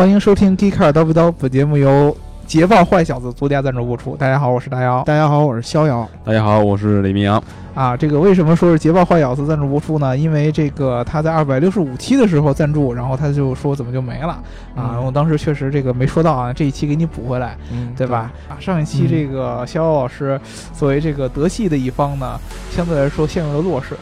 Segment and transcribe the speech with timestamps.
[0.00, 2.16] 欢迎收听《Geek Car 叨不叨》，本节目由
[2.46, 4.16] 捷豹坏小子独家赞助播出。
[4.16, 5.02] 大家好，我是大姚。
[5.02, 6.08] 大家好，我是逍遥。
[6.24, 7.44] 大家好，我是李明阳。
[7.74, 10.16] 啊，这个为什么说是捷豹坏小子赞助播出呢？
[10.16, 14.42] 因为这个他在二百六十五期的时候赞助，然后他就说怎么就没了
[14.74, 14.98] 啊？
[14.98, 18.32] 我当时确实这个没说到啊，这一期给你补回来，嗯，对吧？
[18.48, 20.40] 啊，上一期这个逍遥老师
[20.72, 23.94] 作为这个德系的一方呢，相对来说陷入了弱势。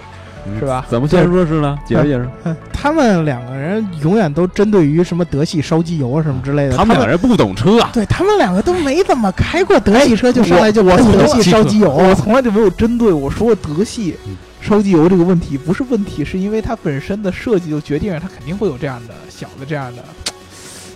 [0.59, 0.85] 是吧？
[0.89, 1.79] 怎么陷入弱势呢？
[1.87, 2.29] 解释解释。
[2.73, 6.77] 他们两个人永远都针对于什么德系烧机油啊什么之类的。
[6.77, 7.91] 他们两个人不懂车啊。
[7.93, 11.91] 对他们两个都没怎么开过德系车，就上来就我德系烧机油。
[11.91, 14.17] 我从来就没有针对我说德系
[14.61, 20.03] 烧机油这个问题，不是问题，是因为它本身的设计就决定了它肯定会有这样的小的这样的，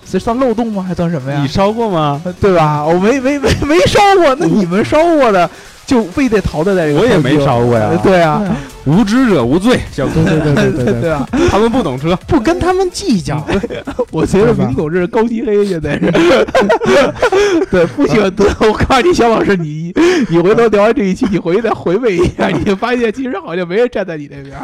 [0.05, 0.85] 这算漏洞吗？
[0.87, 1.41] 还算什么呀？
[1.43, 2.23] 你烧过吗？
[2.41, 2.85] 对吧？
[2.85, 5.49] 我没没没没烧过，那你们烧过的？
[5.87, 7.91] 就非得淘汰在这个，我也没烧过呀。
[8.03, 8.43] 对啊，
[8.85, 13.45] 无知者无罪，小哥对对对对对啊，他们不懂车，不跟他们计较。
[14.11, 16.11] 我觉得明总这是高级黑，现在是。
[17.71, 18.45] 对，不喜欢德。
[18.61, 19.93] 我告诉你，小老师，你
[20.31, 24.57] 你回头聊完这一期，你回去再回味一下，你就发现其实好像没人站在你那边。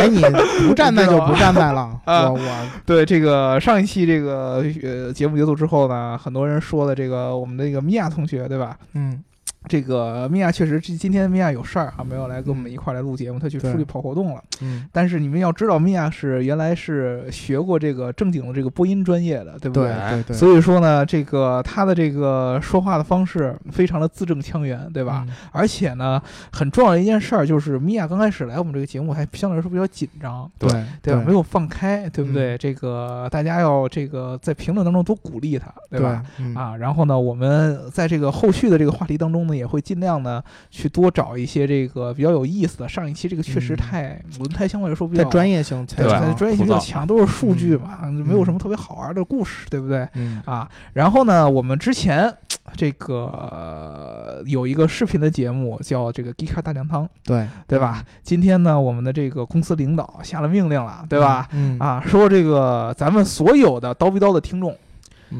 [0.00, 0.22] 哎，你
[0.68, 1.90] 不站在就不站在了。
[2.04, 2.38] 啊我
[2.84, 8.76] 对这个上一期这个呃节目结束之后呢，很多人说的这个我们的这个米娅同学，对吧？
[8.94, 9.22] 嗯。
[9.68, 14.42] 这个米娅确实，今今天米娅有事儿啊，没有来跟我们一块来录节目，她去出去跑活动了。
[14.60, 19.92] 嗯，但是你们要知道，米娅是原来是学过这个正经的这个播音专业的，对不对？
[20.10, 20.36] 对对。
[20.36, 25.26] 所以说呢，这个她的这个说话的方式非常的字正腔圆，对吧？
[25.52, 26.20] 而且呢，
[26.52, 30.70] 很重要的一件事儿就是，米娅刚开始来我们这个节目还相对来说比较紧张，对
[31.02, 31.22] 对吧？
[31.26, 32.56] 没有放开，对不对？
[32.56, 36.22] 这个大家要这个在评论当中多鼓励她，对吧？
[36.54, 40.42] 啊，然后呢，我们在这个后续的这个话题当中呢，也会尽量呢。
[40.70, 42.88] 去多找一些这个比较有意思的。
[42.88, 50.06] 上一期这个确实太轮胎相对来说比较专业性，对专业性比较强，都是数据嘛，没有什么特别好玩的故事，对不对？
[50.44, 52.32] 啊，然后呢，我们之前
[52.74, 58.04] 这个有一个视频的节目叫这个《迪卡大酱汤》，对对吧？
[58.22, 61.48] 今天呢，我们的这个公司领导下了命令了，对吧？
[61.52, 64.76] 嗯啊，说这个咱们所有的刀逼刀的听众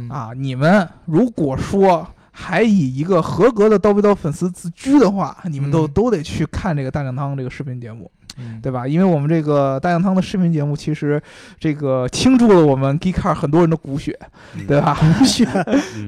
[0.08, 2.06] 啊，你们如果说。
[2.38, 8.10] 还以一个合格的刀逼刀粉丝自居的话，你们都都得去看这个大酱汤这个视频节目。
[8.62, 8.86] 对吧？
[8.86, 11.20] 因为我们这个大酱汤的视频节目，其实
[11.58, 14.18] 这个倾注了我们 Geekcar 很多人的骨血，
[14.66, 14.96] 对吧？
[15.18, 15.46] 骨血，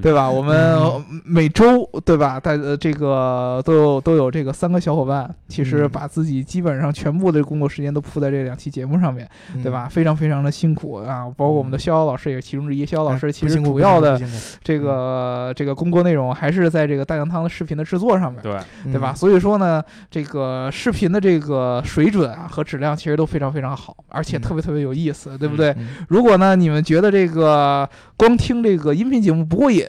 [0.02, 0.28] 对吧？
[0.28, 0.78] 我们
[1.24, 2.38] 每周对吧？
[2.38, 9.28] 大呃这个都有都有这个三个小伙伴，其实把自己基本上全部的工作时间都扑在这两期节目上面，
[9.62, 9.88] 对吧？
[9.90, 11.24] 非常非常的辛苦啊！
[11.36, 12.84] 包括我们的逍遥老师也是其中之一。
[12.84, 14.20] 逍遥老师其实主要的
[14.62, 18.58] 这个这个工作内容还是在这个大酱汤的视频的制作上面，对
[18.92, 19.14] 对吧？
[19.14, 22.17] 所以说呢，这个视频的这个水准。
[22.18, 25.74] 准啊和质量其实都非常非常好，而且特别特别有意思，对不对？
[26.08, 29.86] 如果呢你们觉得这个光听这个音频节目不过瘾，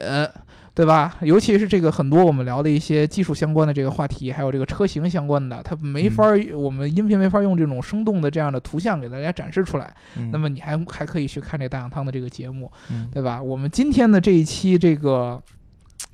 [0.72, 1.16] 对吧？
[1.22, 6.24] 尤其是这个很多我们聊的一些技术相关的这个话题，还有这个车型相关的，它没法
[6.54, 9.92] 我们音频没法用这种生动的这样的图像给大家展示出来。
[10.32, 12.70] 那么你还还可以去看这大养汤的这个节目，
[13.12, 13.42] 对吧？
[13.42, 15.42] 我们今天的这一期这个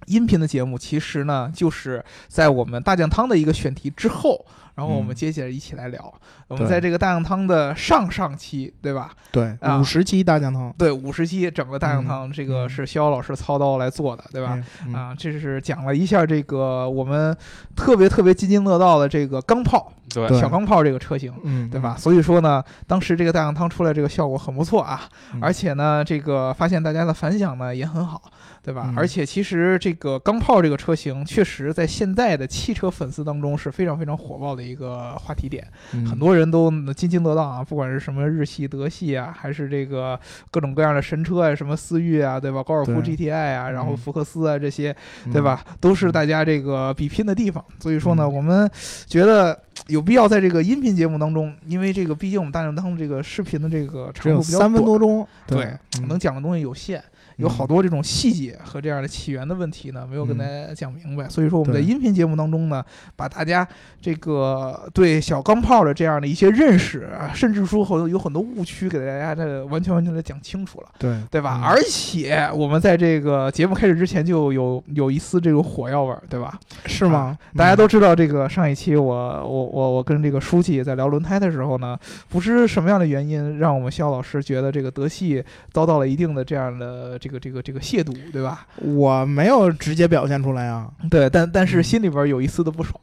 [0.07, 4.45] 音频的节目，其实呢就是在我们大酱汤的一个选题之后。
[4.77, 9.11] 然后我们接下来一起来聊，我们在这个大酱汤的上上期，对吧？
[9.33, 14.59] 对，五十期大酱汤，对，五十期整个大酱汤，这个是逍遥老师操刀来做的，对吧？
[14.95, 17.37] 啊，这是讲了一下这个我们
[17.75, 21.97] 特别特别津津乐道的这个钢炮，对，小钢炮这个车型，嗯，对吧？
[21.99, 25.03] 所以说呢，当时这个大酱汤出来这个效果很不错啊，
[25.41, 28.23] 而且呢，这个发现大家的反响呢也很好。
[28.63, 28.93] 对吧？
[28.97, 35.65] 而且其实这个钢炮这个车型，确实在现在的汽车粉丝当中是非常非常火爆的一个话题点，
[36.05, 37.63] 很多人都津津乐道啊。
[37.63, 40.19] 不管是什么日系、德系啊，还是这个
[40.51, 42.63] 各种各样的神车啊，什么思域啊，对吧？
[42.63, 44.95] 高尔夫 GTI 啊，然后福克斯啊这些，
[45.33, 45.65] 对吧？
[45.81, 47.65] 都是大家这个比拼的地方。
[47.79, 48.69] 所以说呢，我们
[49.07, 55.77] 觉得有必要在这个音频节目当中，因为这个毕竟我们大量当这个视频的这个长度比较三分多钟，对，
[56.09, 57.03] 能讲的东西有限。
[57.37, 61.29] 有好多这种细节和这样的起源的问题呢，没有跟大家讲明白。
[61.29, 62.83] 所以说我们在音频节目当中呢，
[63.15, 63.67] 把大家
[64.01, 71.61] 这个对小钢炮的这样的一些认识，甚至说很有很多误区，给大家的完全完全的讲清楚了，对对吧？
[71.63, 76.59] 而且我们在这个节目开始之前就有有一丝这种火药味儿，对吧？
[76.87, 77.37] 是吗？
[77.55, 81.99] 大家都知道这个上一期我我我我跟这个书记在聊轮胎的时候呢，
[82.31, 87.19] 不知什么样的原因，让我们肖老师觉得这个德系遭到了一定的这样的。
[87.27, 88.67] 这个这个这个亵渎，对吧？
[88.77, 90.89] 我没有直接表现出来啊。
[91.11, 92.95] 对，但但是心里边有一丝的不爽，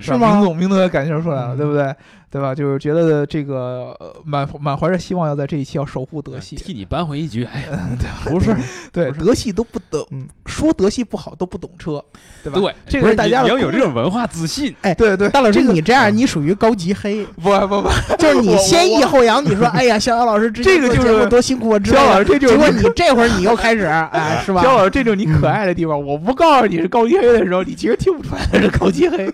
[0.00, 0.34] 是吗？
[0.36, 1.92] 明总明总也感觉出来了，对不对？
[2.32, 2.54] 对吧？
[2.54, 7.64] 就是觉得这个呃满满怀着希望要在这一期要守护德系，替你扳回一局，哎，
[8.24, 8.56] 不是
[8.90, 12.02] 对德系都不懂，嗯说德系不好都不懂车，
[12.42, 12.58] 对吧？
[12.58, 17.88] 对，这个是大家的你要有这种文化自信，哎对对，大老师，你这样你属于高级黑， 不不不，
[18.18, 19.44] 就是你先抑后扬。
[19.44, 22.18] 你说，哎呀，逍遥老师这个就是多辛苦我知道肖老。
[22.18, 24.62] 师这就是结果你这会儿你又开始，哎，是吧？
[24.62, 26.00] 肖老师，这就是你可爱的地方。
[26.00, 29.32] 我不告诉你是高级黑的时候，你其实听不出来是高级黑。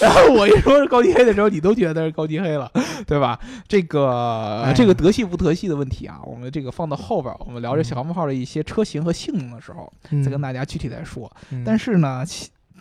[0.00, 2.70] 然后我一说是高级黑的时候，你都觉得是高级黑了，
[3.06, 3.38] 对吧？
[3.66, 11.30] 这个哎这个德系不德系的问题啊，我们这个放到后边儿，我们聊这小钢炮的一些车型和性能的时候，嗯再跟大家具体来说。
[11.50, 11.62] 嗯。
[11.64, 12.24] 但是呢，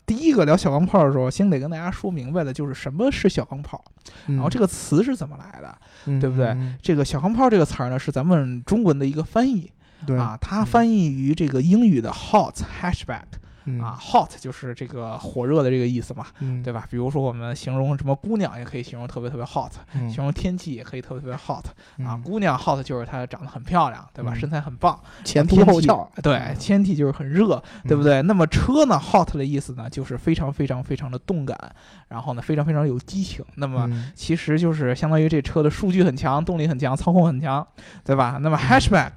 [0.06, 3.84] 第一个聊小钢炮的时候，先得跟大家说明白的就是什么是小钢炮，
[4.28, 5.78] 然后这个个词是怎么来的。
[6.20, 9.70] 对不对嗯这个小钢炮这个词儿呢，是咱们中文的一个翻译
[10.06, 13.24] 对啊，它翻译于这个英语的 hot hatchback
[13.68, 16.88] 嗯啊，hot 就是这个火热的这个意思嘛，嗯对吧？
[16.90, 21.66] 比如说我们形容什么姑娘，也可以形容特别特别 hot，嗯形容天气也可以特别特别 hot
[22.06, 22.16] 啊。
[22.16, 24.32] 嗯姑娘 hot 就是她长得很漂亮，对吧？
[24.34, 28.06] 嗯身材很棒，前凸后翘，对，天气就是很热，对不嗯？
[28.06, 28.22] 对？
[28.22, 31.58] 那么车呢，hot 的意思呢，就是非常非常非常的动感，
[32.08, 33.44] 然后呢，非常非常有激情。
[33.56, 37.66] 那么嗯其实就是相当于这车的数据很强，动力很强，操控很强，
[38.06, 38.38] 对吧？
[38.42, 39.12] 那么 hatchback。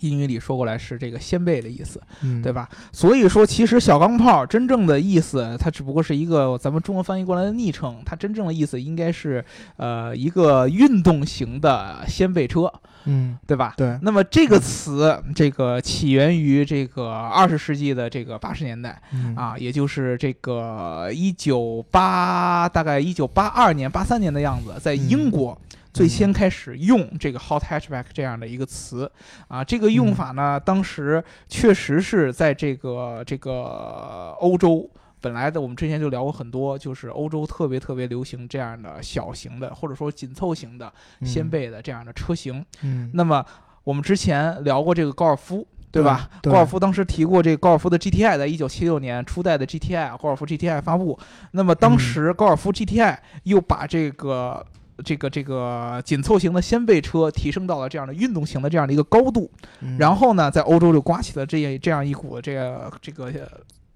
[0.00, 2.68] 英语里说过来是这个先辈的意思，嗯对吧？
[2.92, 9.44] 所以说，其实小钢炮真正的意思，它只不过是一个咱们中文翻译过来的昵称，它真正的意思应该是，
[9.76, 12.72] 呃，一个运动型的掀背车，
[13.04, 13.74] 嗯对吧？
[13.76, 25.56] 对那么这个词，这个起源于这个二十世纪的这个八十年代嗯啊，也就是这个一九八大概一九八二年、八三年的样子，在英国。
[25.92, 29.10] 最先开始用这个 hot hatchback 这样的一个词
[29.48, 34.88] 啊，这个用法呢，当时确实是在这个这个欧洲。
[35.22, 40.90] 本来的我们之前就聊过很多，就是欧洲特别特别流行这样的小型的，或者说紧凑型的
[41.22, 42.64] 掀背的这样的车型。
[42.82, 43.44] 嗯那么
[43.84, 46.30] 我们之前聊过这个高尔夫，对吧？
[46.40, 51.18] 对高尔夫当时提过这个高尔夫的 GTI，在一九七六年初代的 GTI 高尔夫 GTI 发布。
[51.50, 54.64] 那么当时高尔夫 GTI 又把这个。
[55.02, 59.50] 这个这个紧凑型的掀背车提升到了这样的运动型的这样的一个高度，
[59.80, 59.96] 嗯。
[59.98, 63.32] 然后呢，在欧洲就刮起了这样这样一股这个这个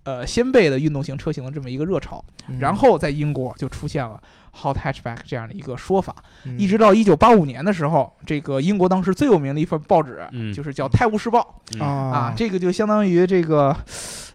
[0.05, 2.59] 呃掀背的运动型车型的这么一个热潮，嗯。
[2.59, 4.21] 然后在英国就出现了
[4.53, 6.15] hot hatchback 这样的一个说法，
[6.45, 6.59] 嗯。
[6.59, 10.53] 一直到一九八五年的时候，这个英国当时最有名的一份报纸，嗯。
[10.53, 11.81] 就是叫《泰晤士报》嗯。
[11.81, 11.89] 啊。
[11.89, 13.77] 啊，这个就相当于这个。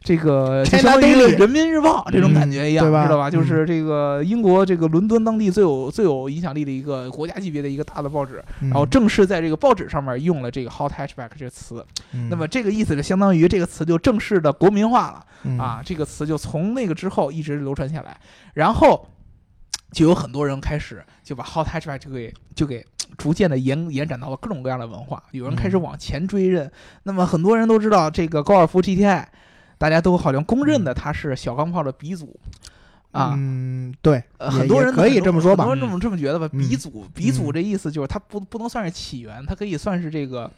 [0.01, 3.29] 这个相当于人民日报这种感觉一样，嗯对吧知道吧？
[3.29, 11.85] 嗯就是这个英国这个伦敦当地最有最有影响力的一个国家级别的一个大的报纸，然然后正式在这个报纸上面用了这个 hot hatchback 这个词。
[12.29, 15.25] 那么这个意思就相当于这个词就正式的国民化了。
[15.43, 18.17] 嗯啊，这个词就从那个之后一直流传下来，
[18.53, 19.07] 然后
[19.91, 22.85] 就有很多人开始就把 hot hatchback 就给就给
[23.17, 26.69] 逐渐的延延展到了各种各样的文化，有人开始嗯往前追认。
[27.03, 29.25] 那么很多人都知道这个高尔夫 GTI，
[29.79, 32.39] 大家都好像公认的他是小钢炮的鼻祖。
[33.11, 35.65] 啊，嗯，对，呃，很多人可以这么说吧。
[35.65, 36.47] 很多人这么这么觉得吧。
[36.53, 36.59] 嗯。
[36.59, 37.53] 鼻祖，鼻祖嗯。
[37.53, 40.51] 这意思就是它不不能算是起源，它可以算是这个，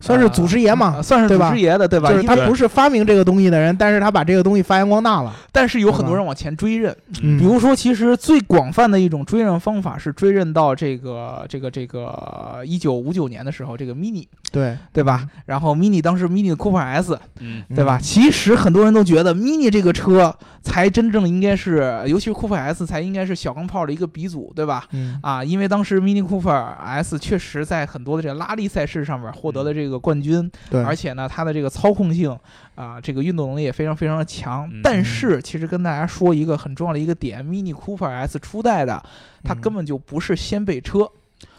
[0.00, 2.10] 算是祖师爷嘛呃，算是祖师爷的，对吧？
[2.10, 5.34] 就是他不是发明这个东西的人，但是他把这个东西发扬光大了。
[5.52, 15.26] 但是有很多人往前追认，嗯比如说，其实最广泛的一种追认方法是追认到这个这个这个一九五九年的时候，这个 Mini 对对吧？
[15.46, 17.98] 然后 Mini 当时 Mini 的 Cooper S 嗯对吧？
[17.98, 20.34] 嗯其实很多人都觉得 Mini 这个车
[20.66, 24.84] 才真正应该是，尤其是 Cooper S 才应该是小钢炮的一个鼻祖，对吧？
[24.90, 32.36] 嗯啊，因为当时 Mini Cooper S 确实在很多的这个拉力赛事上面获得了这个冠军，对，而且呢，它的这个操控性
[32.74, 34.68] 啊，这个运动能力也非常非常的强。
[34.72, 39.00] 嗯但是，其实跟大家说一个很重要的一个点，Mini Cooper S 初代的，
[39.44, 41.08] 它嗯根本就不是掀背车。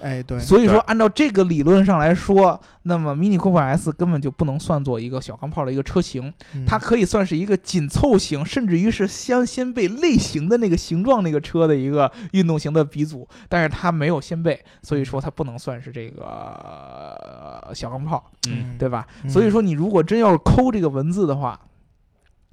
[0.02, 6.66] 哎对，所以说，按照这个理论上来说，那么 Mini Cooper S 根本就不能算作一个小钢炮的一个车型，嗯。
[6.66, 16.24] 它可以算是一个紧凑型，甚至于是先掀背类型的那个形状那个车的一个运动型的鼻祖，但是它没有掀背，所以说它不能算是这个、
[17.68, 18.32] 呃小钢炮。
[18.50, 18.78] 嗯。
[18.80, 19.08] 对吧？
[19.24, 19.30] 嗯。
[19.30, 21.60] 所以说，你如果真要是抠这个文字的话，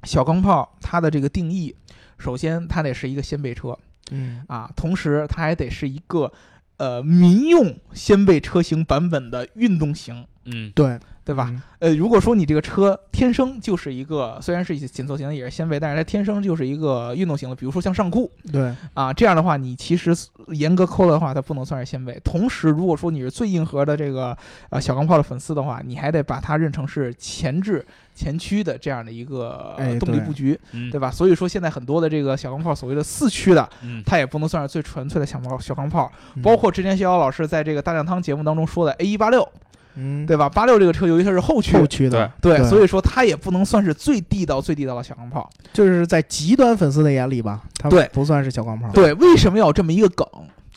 [0.03, 1.75] 小钢炮它的这个定义，
[2.19, 3.79] 首先它得是一个掀背车
[4.11, 4.45] 嗯。
[4.49, 6.31] 啊，同时它还得是一个
[6.77, 10.71] 呃民用掀背车型版本的运动型，嗯。
[10.75, 11.49] 对，对吧？
[11.51, 11.63] 嗯？
[11.79, 20.15] 呃，如果说你这个车天生就是一个，虽然是紧凑型的也是掀背，但是它天生就是一个运动型的，比如说像上酷对，啊，这样的话，你其实
[20.49, 22.21] 严格抠的话，它不能算是掀背。
[22.25, 24.37] 同时，如果说你是最硬核的这个
[24.71, 31.11] 呃小钢炮的粉丝的话，你还得把它认成是前置前驱的这样的一个动力布局，嗯对吧？
[31.11, 36.11] 所以说现在很多的这个小钢炮，所谓的四驱的，嗯，它也不能算是最纯粹的小钢小钢炮。
[36.37, 39.47] 嗯包括之前逍遥老师在这个大酱汤节目当中说的 A 一八六，
[39.97, 40.49] 嗯，对吧？
[40.49, 45.49] 八六这个车由于它是后驱，后驱的，对，对所以说它也不能算是最地道、最地道的小钢炮。
[45.73, 50.27] 就是在极端粉丝的眼里吧，它对不算是小钢炮。，对，为什么要有这么一个梗？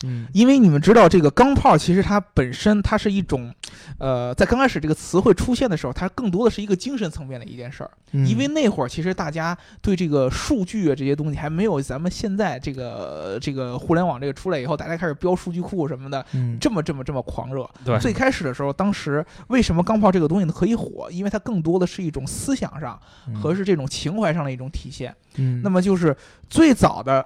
[0.04, 3.54] 嗯因为你们知道，这个钢炮其实它本身它是一种，
[3.98, 7.92] 呃，在刚开始这个词汇出现的时候，它更多的是一个精神层面的一件事儿。
[8.13, 17.70] 嗯因为那会儿其实大家对这个数据啊这些东西还没有咱们现在这个这个互联网这个出来以后，大家开始标数据库什么的，嗯这么这么这么狂热。
[17.84, 21.10] 对，最开始的时候，当时为什么钢炮这个东西呢可以火？
[21.12, 23.00] 因为它更多的是一种思想上
[23.34, 25.13] 和是这种情怀上的一种体现。
[25.36, 26.16] 嗯，那么就是
[26.50, 27.25] 最早的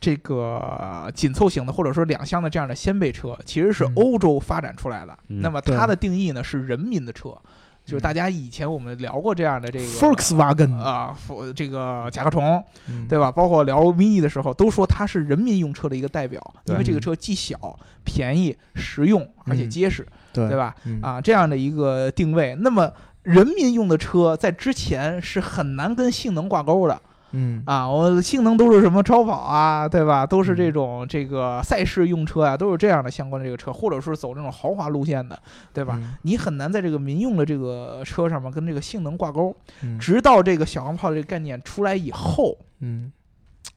[0.00, 3.92] 这个紧凑型的或者说两厢的这样的掀背车，其实是嗯。
[3.96, 5.16] 欧洲发展出来的。
[5.28, 7.36] 嗯那么它的定义呢是人民的车，
[7.84, 13.06] 就是大家以前我们聊过这样的这个 Volkswagen 啊，福这个甲壳虫，嗯。
[13.06, 13.30] 对吧？
[13.30, 20.48] 包括聊 mini 的时候，都说它是人民用车的一个代表，因为这个车既小、便宜、实用，而且嗯结实，对。
[20.48, 20.74] 对吧？
[20.84, 21.00] 嗯。
[21.02, 22.54] 啊，这样的一个定位。
[22.60, 22.90] 那么
[23.22, 27.00] 人民用的车在之前是很难跟性能挂钩的
[27.32, 30.26] 嗯啊，我性能都是什么超跑啊，对吧？
[30.26, 35.40] 都是这嗯种这个赛事用车啊，都是这样的相关的这个车，或者说走这种豪华路线的，
[35.72, 35.96] 对吧？
[36.00, 43.12] 嗯你很难在这个民用的这个车上面跟这个性能挂钩，嗯直到这个小钢炮这个概念出来以后，嗯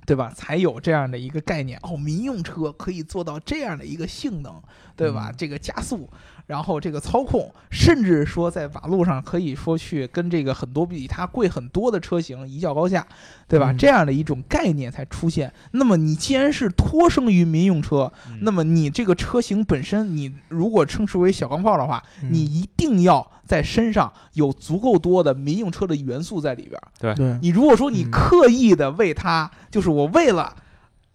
[0.05, 0.31] 对吧？
[0.35, 4.53] 才有这样的一个概念哦，民用车可以做到这样的一个性能，
[4.95, 5.29] 对吧？
[5.29, 6.09] 嗯这个加速，
[6.45, 13.05] 然后这个操控，甚至说在马路上可以说去跟这个很多比它贵很多的车型一较高下，
[13.47, 13.71] 对吧？
[13.71, 15.51] 嗯这样的一种概念才出现。
[15.71, 27.15] 那么你既然是脱生于民用车，嗯那么你这个车型本身，你如果称之为小钢炮的话，嗯你一定要在身上有足够多的民用车的元素在里边儿。
[27.15, 30.55] 对你如果说你嗯刻意的为它，就是我为了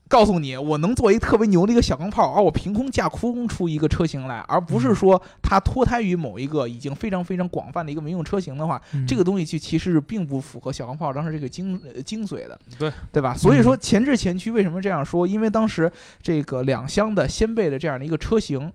[0.09, 13.35] 告诉你我能做一个特别牛的一个小钢炮，而我凭空架空出一个车型来，而不是嗯说它脱胎于某一个已经非常非常广泛的一个民用车型的话，嗯这个东西其其实是并不符合小钢炮当时这个精呃精髓的，对对吧？
[13.35, 15.27] 所以说前置前驱为什么这样说？
[15.27, 18.73] 因为当时这个两厢的掀背的这样的一个车型，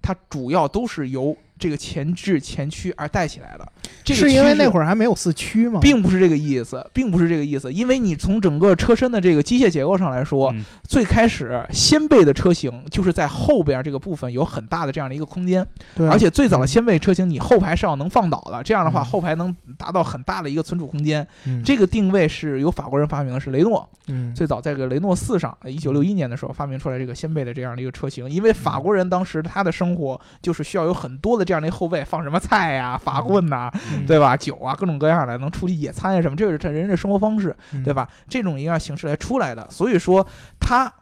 [0.00, 3.66] 它主要都是由这个前置前驱而带起来的。
[4.04, 5.80] 这个是因为那会儿还没有四驱吗？
[5.80, 21.26] 并不是这个意思，并不是这个意思，因为你从整个车身的这个机械结构上来说，嗯最开始掀背的车型就是在后边这个部分有很大的这样的一个空间，对，而且最早的掀背车型你后排是要能放倒的，这样的话嗯后排能达到很大的一个存储空间。
[21.44, 34.36] 嗯这个定位是由法国人发明的，是雷诺嗯最早在这个雷诺四上，一九六一年的时候发明出来这个掀背的这样的一个车型，因为法国人当时他的生活就是需要有很多的这样的一后背，放什么菜呀、法棍呐、嗯对吧？
[34.36, 38.06] 酒啊，各种各样的，能出去野餐呀什么，这是这人的生活方式，嗯对吧？
[38.28, 40.26] 这种一样形式来出来的，所以说
[40.60, 40.92] 它。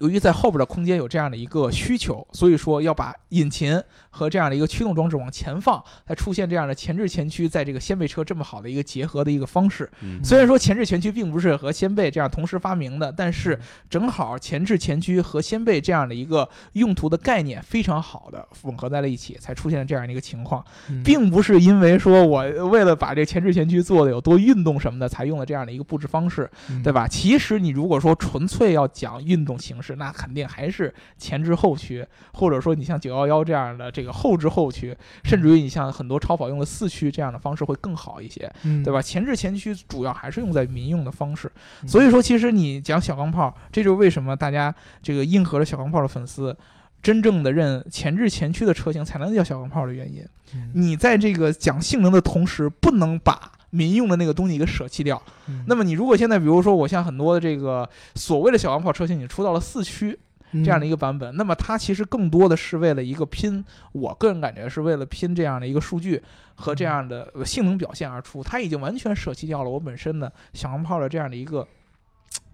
[0.00, 9.90] 由于在后边的空间有这样的一个需求，所以说要把引擎和这样的一个驱动装置往前放，才出现这样的前置前驱在这个掀背车这么好的一个结合的一个方式。
[10.00, 13.58] 嗯虽然说前置前驱并不是和掀背这样同时发明的，但是
[13.90, 27.06] 正好前置前驱和掀背这样的一个用途的概念非常好的吻合在了一起，才出现了这样的一个情况，嗯并不是因为说我为了把这个前置前驱做的有多运动什么的才用了这样的一个布置方式，嗯对吧？
[27.06, 38.50] 其实你如果说纯粹要讲运动形式，那肯定还是前置后驱，或者说你像九幺幺这样的这个后置后驱，甚至于你像很多超跑用的四驱这样的方式会更好一些。
[38.64, 39.00] 嗯对吧？
[39.02, 41.50] 前置前驱主要还是用在民用的方式，
[41.82, 46.56] 嗯所以说其实你讲小钢炮，这就是为什么大家这个硬核的小钢炮的粉丝。
[47.02, 55.20] 真正的认前置前驱的车型才能叫小钢炮的原因，嗯你在这个讲性能的同时，不能把民用的那个东西给舍弃掉。
[55.48, 60.18] 嗯那么你如果现在比如说我像很多的这个所谓的小钢炮车型，你出到了四驱
[60.52, 66.20] 这样的一个版本，那么它其实更多的是为了一个拼，我个人感觉是为了拼这样的一个数据
[66.54, 71.66] 和这样的呃性能表现而出，它已经完全舍弃掉了我本身的小钢炮的这样的一个。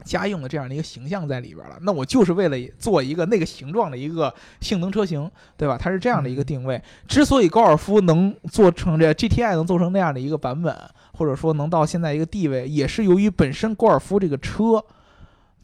[0.04, 5.76] 家用的这样的一个形象在里边了，那我就是为了做一个那个形状的一个性能车型，对吧？
[5.76, 6.80] 它是这样的一个定位。
[7.08, 10.76] 之所以高尔夫能做成这 GTI 能做成那样的一个版本，
[11.14, 14.80] 或者说能到现在一个地位，也是由于本身高尔夫这个车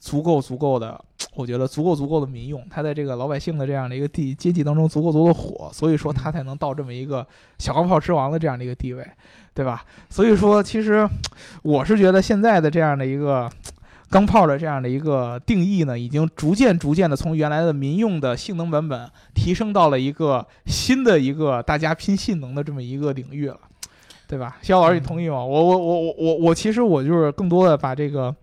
[0.00, 1.00] 足够足够的
[1.37, 7.25] 我觉得足够足够的民用，它在这个老百姓的这样的一个地阶级当中足够足够的火，所以说它才能到这么一个
[7.61, 9.09] 小钢炮之王的这样的一个地位，
[9.54, 9.85] 对吧？
[10.11, 11.09] 所以说，其实
[11.62, 13.49] 我是觉得现在的这样的一个。
[14.12, 23.59] 钢炮的这样的一个定义呢，已经逐渐逐渐的从原来的民用的性能版本提升到了一个新的一个大家拼性能的这么一个领域了，
[24.28, 24.59] 对吧？
[24.61, 25.42] 肖老师，你同意吗？
[25.42, 28.37] 我我我我我我其实我就是更多的把这个，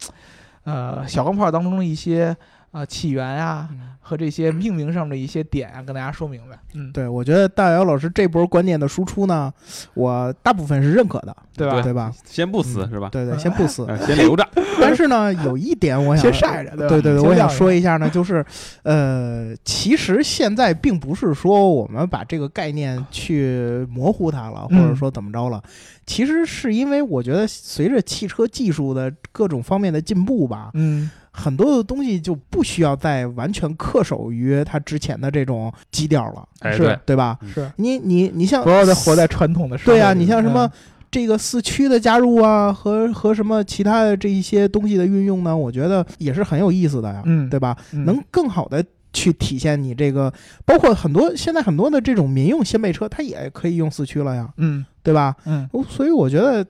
[0.63, 2.35] 呃，小钢炮当中的一些
[2.71, 3.67] 呃起源呀
[3.99, 6.57] 和这些命名上的一些点啊，跟大家说明白。
[6.73, 9.51] 嗯，对，我觉得大姚老师这波观念的输出呢，
[9.93, 11.81] 我大部分是认可的，对吧？
[11.81, 12.11] 对吧？
[12.25, 13.09] 先不死是吧？
[13.11, 14.47] 对对，先不死， 先留着。
[14.81, 18.43] 但是呢，有一点我想 先晒着，对对对，我想说一下呢，就是，
[18.83, 25.61] 呃，其实现在并不是说我们把这个概念去模糊它了，或者说怎么着了，
[26.07, 37.39] 其实是因为我觉得随着汽车技术的各种方面的进步吧，嗯，很多的东西就不需要再完全恪守于它之前的这种基调了，是，对吧？
[37.53, 40.69] 是你你你像不要再活在传统的对呀，你像什么？
[41.11, 45.57] 这个四驱的加入啊，和和什么其他的这一些东西的运用呢？
[45.57, 47.75] 我觉得也是很有意思的呀，嗯，对吧？
[48.05, 50.31] 能更好的去体现你这个，
[50.65, 55.35] 包括很多现在很多的这种民用掀背车，它也可以用四驱了呀，嗯，对吧？
[55.45, 56.63] 嗯，所以我觉得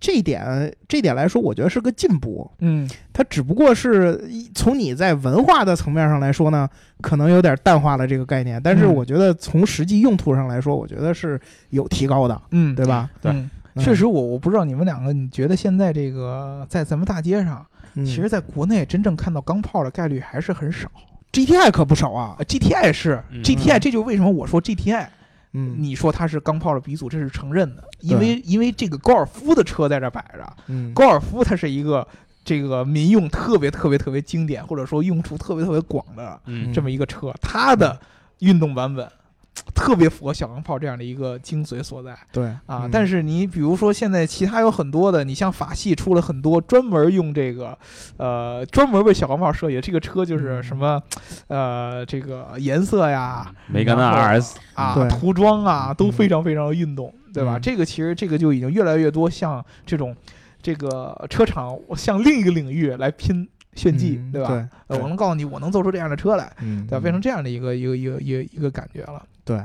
[0.00, 6.68] 这一点这一点来说，我觉得是个进步，嗯，它只不过是从你在文化的层面上来说呢，
[7.00, 11.40] 可能有点淡化了这个概念，但是我觉得从实际用途上来说，我觉得是
[11.70, 13.10] 有提高的，嗯，对吧？
[13.20, 13.32] 对。
[13.76, 17.64] 确实，我我不知道你们两个，你觉得现在这个在咱们大街上，
[17.94, 20.90] 其实在国内真正看到钢炮的概率还是很少。
[21.32, 25.06] GTI 可不少啊，GTI 是 GTI，这就为什么我说 GTI，
[25.52, 32.06] 嗯，你说它是钢炮的鼻祖，这是承认的，因为因为这个高尔夫的车在这摆着，嗯，高尔夫它是一个
[32.44, 36.40] 这个民用特别特别特别经典，或者说用处特别特别广的
[36.72, 37.98] 这么一个车，它的
[38.40, 39.10] 运动版本。
[39.74, 47.76] 特别符合小钢炮这样的一个精髓所在，对啊，但是你比如说现在其他有很多的，你像法系出了很多专门用这个，
[48.16, 51.02] 呃，专门为小钢炮设计的这个车，就是什么，
[51.48, 57.58] 呃，这个颜色呀，梅甘娜 RS 啊，涂装啊都非常非常的运动，对吧？
[57.58, 60.14] 这个其实这个就已经越来越多像这种
[60.62, 63.48] 这个车厂向另一个领域来拼。
[63.78, 64.68] 炫技，对吧？
[64.88, 67.00] 对，我能告诉你，我能做出这样的车来，对吧？
[67.00, 69.22] 变成这样的一个一个一个一个一个感觉了。
[69.44, 69.58] 对，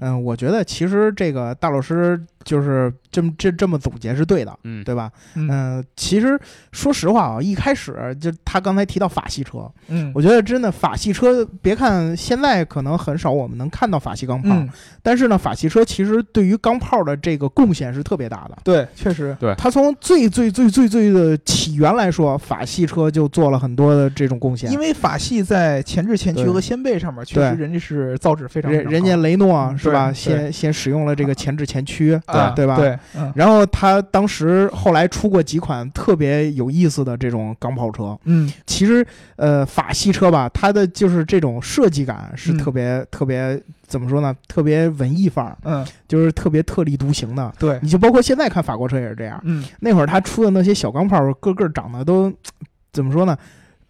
[0.00, 2.20] 嗯，我觉得其实这个大老师。
[2.42, 5.10] 就是这么这这么总结是对的，嗯，对吧？
[5.34, 6.38] 嗯，其实
[6.72, 14.56] 说实话啊，一开始就他刚才提到法系车，嗯，我觉得真的法系车，别看现在可能很少我们能看到法系钢炮，
[15.02, 18.58] 但是呢，法系车其实对于钢炮的这个贡献是特别大的。
[18.62, 24.70] 对，确实，对，它从最最最最最的起源来说，法系车就做了很多的这种贡献。
[24.70, 30.12] 因为法系在前置前驱和掀背上面，确实人家是造纸非常，人人家雷诺是吧？
[30.12, 32.10] 先先使用了这个前置前驱。
[32.26, 32.76] 对对吧？
[32.76, 32.98] 对，
[33.34, 38.18] 然后他当时后来出过几款特别有意思的这种钢炮车。
[38.24, 44.34] 嗯，其实呃，法系车吧，它的就是这种设计感是特别特别怎么说呢？
[44.48, 45.56] 特别文艺范儿。
[45.64, 47.52] 嗯，就是特别特立独行的。
[47.58, 49.40] 对，你就包括现在看法国车也是这样。
[49.44, 52.32] 嗯，那会儿他出的那些小钢炮，个个长得都
[52.92, 53.36] 怎么说呢？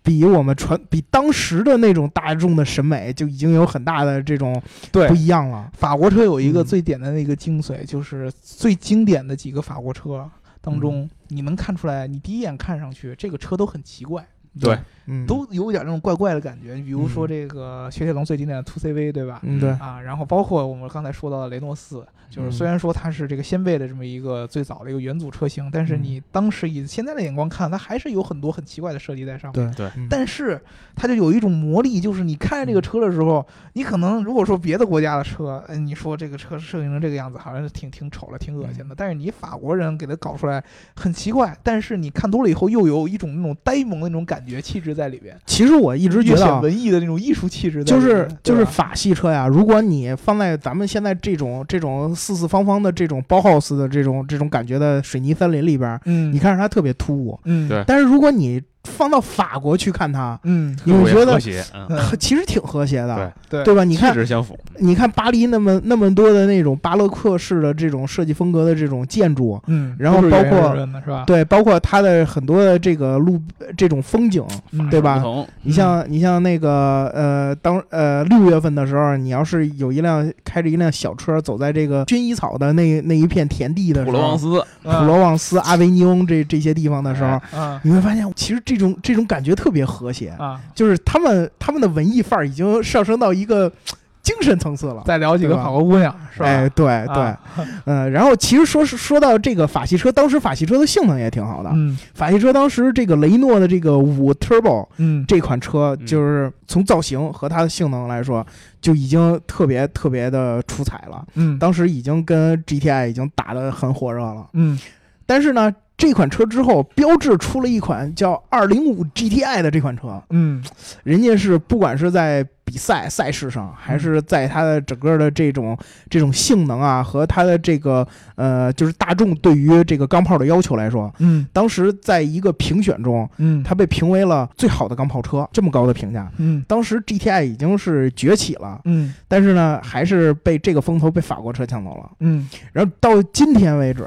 [0.03, 4.61] 比我们传比当时的那种大众的审美就已经有很大的这种
[4.91, 5.71] 不一样了。
[5.75, 10.29] 法国车有一个最简单的一个精髓，就是最经典的几个法国车
[10.61, 14.27] 当中，你能看出来，你第一眼看上去这个车都很奇怪，
[14.59, 14.79] 对，
[15.27, 16.75] 都有点那种怪怪的感觉。
[16.75, 19.41] 你比如说这个雪铁龙最经典的 Two CV，对吧？
[19.43, 22.05] 嗯，对啊，然后包括我们刚才说到的雷诺四。
[22.31, 29.73] 就是虽然说它是这个掀背的这么一个最早的一个元祖车型，但是你当时以现在的眼光看，它还是有很多很奇怪的设计在上面。
[29.73, 30.07] 对对。
[30.09, 30.61] 但是
[30.95, 38.95] 它就有一种魔力，就是你看这个车的时候，你可能如果说别的国家的车，你说这个车设计成这个样子，好像是挺挺丑了，挺恶心的。
[38.95, 40.63] 但是你法国人给它搞出来
[40.95, 45.35] 很奇怪，但是你看多了以后，又有一种那种呆萌的那种感觉气质在里边。
[45.47, 49.49] 其实我一直觉得文艺的那种艺术气质，就是就是法系车呀。
[49.49, 52.91] 如果你放在咱们现在这种这种四四方方的。
[53.01, 57.83] 这种包 house 的这种这种感觉的水泥森林里边，嗯，你看着它特别突兀，嗯，对。
[57.87, 61.39] 但是如果你放到法国去看它，嗯，你会觉得
[61.75, 63.85] 嗯，其实挺和谐的，对对吧？
[63.85, 64.59] 你看，相符。
[64.79, 71.25] 你看巴黎那么那么多的那种巴洛克式的这种设计风格的这种建筑，嗯，然后包括是吧？
[71.27, 73.39] 对，包括它的很多的这个路
[73.77, 74.43] 这种风景，
[74.91, 75.23] 对吧？
[75.63, 87.39] 你像你像那个呃，当呃六月份的时候，你要是有一辆开着一辆小车走在这个薰衣草的那那一片田地的时候，普罗旺斯、普罗旺斯、阿维尼翁这这些地方的时候，
[87.83, 88.63] 你会发现其实。
[88.71, 93.71] 这种这种感觉特别和谐，啊，就是他们他们的文艺范儿已经上升到一个
[94.23, 95.03] 精神层次了。
[95.05, 96.47] 再聊几个对吧法国姑娘是吧？
[96.47, 97.41] 哎，对对，啊
[97.87, 101.71] 嗯，然后其实说是说到这个法系车，当时法系车的性能也挺好的。
[101.75, 108.47] 嗯法系车当时这个雷诺的这个五 Turbo 嗯，这款车，嗯就是从造型和它的性能来说，
[108.81, 111.27] 就已经特别特别的出彩了。
[111.35, 114.47] 嗯当时已经跟 GTI 已经打得很火热了。
[114.53, 114.79] 嗯
[115.27, 120.65] 但是呢，这款车之后，标致出了一款叫二零五 GTI 的这款车，嗯。
[121.05, 125.77] 人家是不管是在比赛赛事上，还是在它的整个的这种
[126.09, 131.47] 这种性能啊，和它的这个呃，就是大众对于这个钢炮的要求来说，嗯。
[131.53, 136.33] 当时在一个评选中，嗯，它被评为了最好的钢炮车，这么高的评价。
[136.39, 136.65] 嗯。
[136.67, 139.13] 当时 GTI 已经是崛起了，嗯。
[139.29, 142.11] 但是呢，还是被这个风头被法国车抢走了。
[142.21, 142.49] 嗯。
[142.73, 144.07] 然后到今天为止，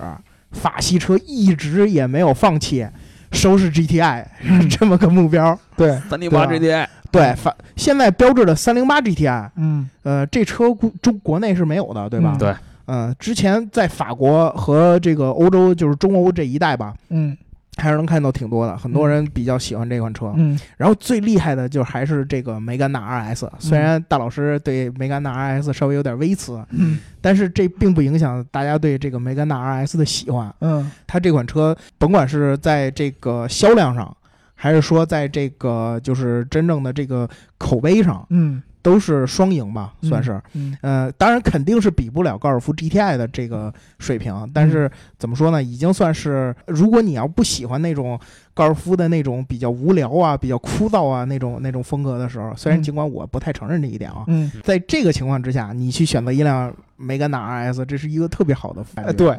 [0.54, 2.88] 法系车一直也没有放弃
[3.32, 4.70] 收拾 GTI 嗯。
[4.70, 5.60] 这么个目标。
[5.76, 9.90] 对，三零八 GTI，对，法现在标志的三零八 GTI，嗯。
[10.04, 12.34] 呃，这车国中国内是没有的，对吧？
[12.36, 12.38] 嗯。
[12.38, 12.56] 对。
[12.86, 17.36] 嗯、之前在法国和这个欧洲，就是中欧这一带吧，嗯
[17.78, 20.34] 还是能看到挺多的，很多人比较喜欢这款车。
[20.36, 23.00] 嗯然后最厉害的就还是这个梅甘娜
[23.34, 30.54] RS，虽然大老师对梅甘娜 RS 稍微有点微词，嗯但是这并不影响大家对这个梅甘娜 RS 的喜欢。
[30.60, 34.16] 嗯它这款车，甭管是在这个销量上，
[34.56, 40.40] 还是说在这个就是真正的这个口碑上，嗯都是双赢吧，算是。
[40.54, 40.78] 嗯。
[40.82, 48.20] 呃，当然肯定是比不了高尔夫 GTI 的这个水平，但是怎么说呢，已经算是，如果你要不喜欢那种
[48.54, 57.40] 高尔夫的那种比较无聊啊、比较枯燥啊那种那种风格的时候，虽然嗯尽管我不太承认这一点啊，嗯，在这个情况之下，你去选择一辆梅甘娜
[57.72, 59.36] RS，这是一个特别好的范哎，对，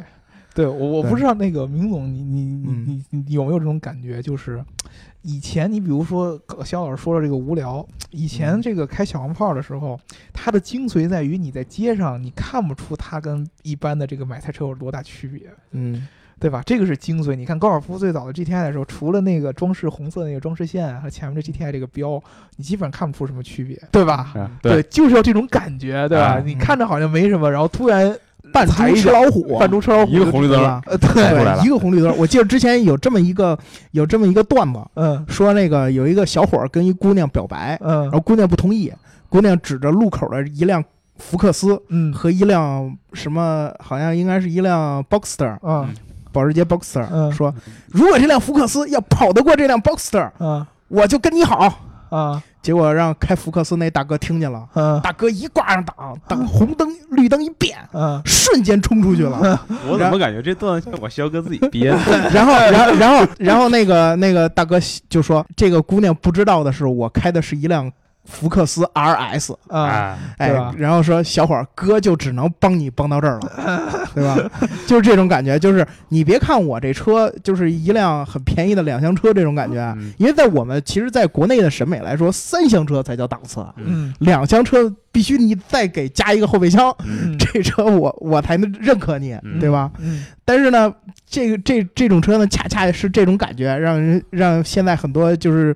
[0.55, 4.23] 对我我不知道那个明总，你你你你有没有这种感觉？
[4.23, 4.65] 就是
[5.25, 9.99] 以前你比如说肖老师说的这个无聊，以前嗯这个开小黄炮的时候，
[10.33, 15.43] 它的精髓在于你在街上你看不出它跟一般的这个买菜车有多大区别。
[15.73, 16.07] 嗯
[16.41, 16.63] 对吧？
[16.67, 17.35] 这个是精髓。
[17.35, 22.23] 你看高尔夫最早的 GTI 的时候，除了那个装饰红色那个装饰线啊和前面的 GTI 这个标，
[22.57, 24.33] 你基本上看不出什么区别，对吧？
[24.35, 26.35] 啊对，，就是要这种感觉，对吧？
[26.35, 28.15] 啊你看着好像没什么，然后突然
[28.55, 32.17] 扮猪吃老虎，扮猪吃老虎，一个红绿灯对，一个红绿灯。
[32.17, 33.59] 我记得之前有这么一个
[33.91, 35.27] 有这么一个段子，嗯。
[35.29, 38.03] 说那个有一个小伙儿跟一姑娘表白，嗯。
[38.05, 38.93] 然后姑娘不同意，
[39.29, 40.83] 姑娘指着路口的一辆
[41.19, 42.13] 福克斯嗯。
[42.13, 45.89] 和一辆什么，好像应该是一辆 Boxster 嗯。
[46.31, 47.33] 保时捷 Boxster，、嗯。
[47.33, 47.53] 说
[47.89, 50.65] 如果这辆福克斯要跑得过这辆 Boxster，嗯。
[50.87, 51.81] 我就跟你好。
[52.17, 59.39] 啊结果让开福克斯那大哥听见了，嗯大哥一挂上档，等红灯绿灯一变，嗯瞬间冲出去了。
[59.87, 62.19] 我怎么感觉这段子像我肖哥自己编的？
[62.33, 67.93] 然后，然后，然后，然后那个那个大哥就说：“这个姑娘不知道的是，我开的是一辆
[68.25, 69.55] 福克斯 RS。
[69.69, 74.37] 啊啊，哎，然后说小伙儿哥就只能帮你帮到这儿了， 对吧？
[74.87, 80.13] 就是这种感觉，就是你别看我这车就是一辆很便宜的两厢车这种感觉，嗯。
[80.19, 84.15] 因为在我们其实在国内的审美来说，三厢车才叫档次，嗯。
[84.21, 87.37] 两厢车必须你再给加一个后备箱，嗯。
[87.39, 89.59] 这车我我才能认可你，嗯。
[89.59, 89.91] 对吧？
[89.99, 90.25] 嗯。
[90.45, 90.93] 但是呢，
[91.27, 95.75] 这个这这种车呢，恰恰是这种感觉，让人让现在很多就是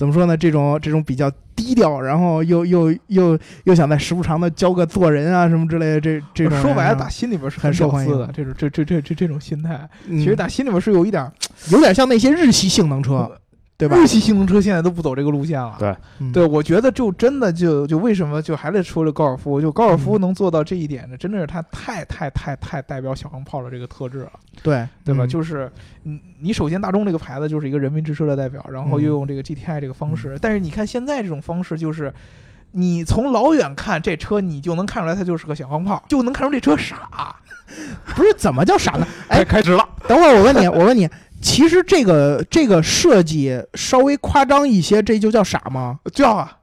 [0.00, 11.30] 怎么说呢，这种这种比较低调，然后又又又又想在时不常的教个做人啊什么之类的，这这种说白了，啊打心里边是很受欢迎的这种这这这这这种心态，嗯其实打心里边是有一点儿
[11.70, 13.30] 有点像那些日系性能车，
[13.80, 13.96] 对吧？
[13.96, 15.74] 日系性能车现在都不走这个路线了。
[15.78, 25.24] 对嗯对，我觉得就真的就就为什么就还得说这高尔夫，就高尔夫嗯能做到这一点呢，真的是它太太太太代表小钢炮的这个特质了，对对吧？
[25.24, 25.70] 嗯就是
[26.02, 32.12] 你你首先大众这个牌子就是一个人民之车的代表，然后嗯又用这个 GTI 这个方式，但是你看现在这种方式就是。
[32.72, 37.34] 你从老远看这车，你就能看出来它就是个小钢炮，就能看出这车傻。
[38.14, 39.04] 不是怎么叫傻呢？
[39.26, 41.08] 哎，开始了，等会儿我问你，我问你，
[41.40, 45.98] 其实这个这个设计稍微夸张一些，这就叫傻吗？
[46.12, 46.58] 叫啊，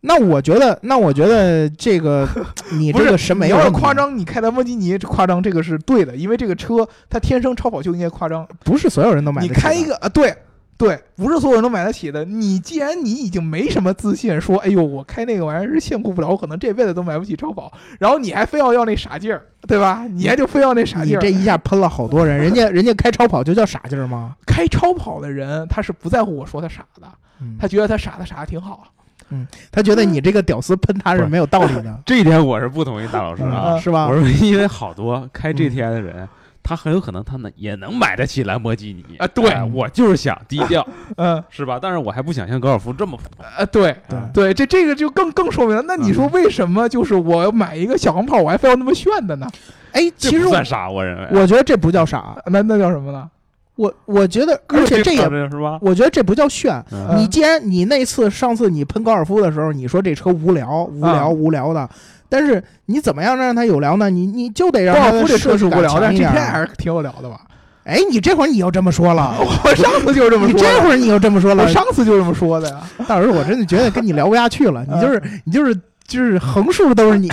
[0.00, 2.26] 那我觉得，那我觉得这个
[2.72, 8.46] 你这个审美要是夸张，你开兰博基尼夸张，这个是对的，因为这个车它天生超跑就应该夸张。
[8.64, 9.54] 不是所有人都买得起。
[9.54, 10.34] 你开一个啊，对
[10.78, 12.24] 对，不是所有人都买得起的。
[12.24, 20.06] 你既然你已经没什么自信，说哎呦我开那个玩意儿是限库不了，我可能这辈子都买不起超跑，然后你还非要要那傻劲儿，对吧？
[20.08, 21.36] 你还就非要那傻劲儿你这。
[21.36, 24.36] 一下喷了好多人，人家 人家开超跑就叫傻劲儿吗？
[24.46, 27.08] 开超跑的人他是不在乎我说他傻的，
[27.40, 28.84] 嗯他觉得他傻的傻的挺好。
[29.30, 33.74] 嗯他觉得你这个屌丝喷他是没有道理的， 这一点我是不同意大老师啊。
[33.74, 34.14] 嗯是吧我？
[34.14, 36.26] 说，因为好多开 GTI 的人，
[36.68, 41.78] 他很有可能他能也能买得起兰博基尼啊对哎我就是想低调， 嗯是吧？
[41.80, 43.42] 但是我还不想像高尔夫这么普通。
[43.56, 45.82] 呃，对对对，这这个就更更说明了。
[45.86, 49.48] 那你说为什么就是我要买一个小钢炮，我还非要那么炫的呢？
[49.92, 51.40] 哎，其实我算傻，我认为。
[51.40, 53.30] 我觉得这不叫傻，那那叫什么呢？
[53.76, 55.78] 我我觉得，而且这也，是吧？
[55.80, 56.84] 我觉得这不叫炫。
[56.92, 61.88] 嗯你既然你那次上次你喷高尔夫的时候，你说这车无聊无聊啊无聊的，
[62.28, 64.10] 但是你怎么样让它有聊呢？
[64.10, 67.40] 你你就得让它高尔夫这车是无聊，但是设计感强一 GTI 点还是挺有聊的吧？
[67.84, 72.80] 哎，你这会儿你又这么说了， 我上次就是这么你说你，这会儿你又这么说了我，上次就这么说的呀。
[73.08, 74.84] 到时候，我真的觉得跟你聊不下去了。
[74.86, 75.74] 你就是你就是
[76.06, 77.28] 就是横竖都是你，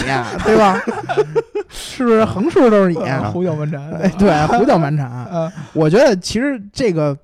[0.46, 0.82] 对吧？
[1.68, 3.04] 是不是横竖都是你？
[3.04, 3.92] 啊胡搅蛮缠。
[3.96, 5.28] 哎，对，胡搅蛮缠。
[5.30, 7.18] 嗯我觉得其实这个，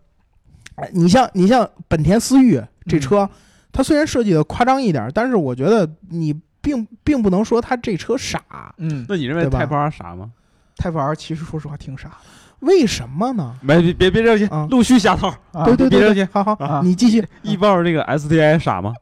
[0.76, 3.30] 哎你像你像本田思域这车，
[3.72, 8.74] 它虽然设计的夸张一点，但是我觉得你并并不能说他这车傻。
[8.78, 10.32] 嗯，那你认为对吧 Type R 傻吗？
[10.78, 12.17] 泰普 R 其实说实话挺傻
[12.60, 13.56] 为什么呢？
[13.62, 15.28] 没别别别着急啊，陆续下套。
[15.52, 15.65] 啊。
[15.65, 17.24] 对对别着急好好，啊你继续。
[17.41, 18.93] 易豹这个 STI 傻吗？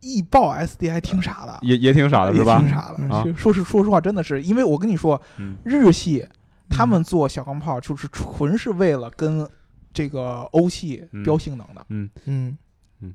[0.00, 2.68] 易豹 SDI 挺傻的，也也挺傻的是吧挺？
[2.68, 3.34] 傻嗯的。
[3.34, 6.24] 说是说实话，真的是，因为我跟你说，嗯日系
[6.68, 9.46] 他们做小钢炮就是纯是为了跟
[9.92, 11.84] 这个欧系标性能的。
[11.88, 12.56] 嗯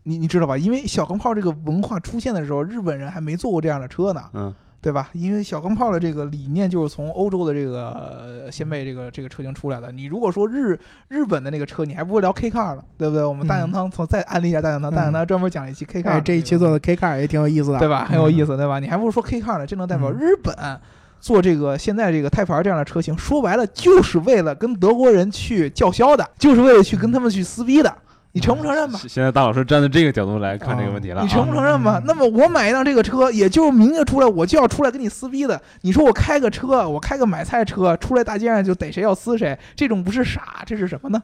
[0.03, 0.57] 你你知道吧？
[0.57, 5.09] 因为小钢炮这个文化出现的时候，日本人还没做过这样的车呢，嗯对吧？
[5.13, 9.91] 因为小钢炮的这个理念就是从欧洲的这个呃先辈这个这个车型出来的。
[9.91, 10.75] 你如果说日
[11.07, 13.23] 日本的那个车，你还不会聊 K car 了，对不对？
[13.23, 18.05] 我们大酱汤从再安利一下大酱汤，嗯大酱汤专门讲一期 K car，哎，这一期做的 K car 也挺有意思的，对吧？
[18.09, 18.57] 很有意思。
[18.57, 18.79] 对吧？
[18.79, 20.55] 你还不如说 K car 呢，这能代表嗯日本
[21.19, 27.95] 做这个现在这个 Type R 这样的车型，说白了就是为了跟德国人去叫嚣的，就是为了去跟他们去撕逼的。
[28.33, 28.97] 你承不承认吧？
[28.99, 31.23] 现现在大老师站在这个角度来看这个问题了啊。
[31.23, 32.03] 你承不承认吧嗯？
[32.07, 35.61] 那么我买一辆这个车，也就是明着出来，我就要出来跟你撕逼的。
[35.81, 41.21] 你说我开个车，我开个买菜车，出来大街上就逮谁要撕谁，这种不是傻，这是什么呢？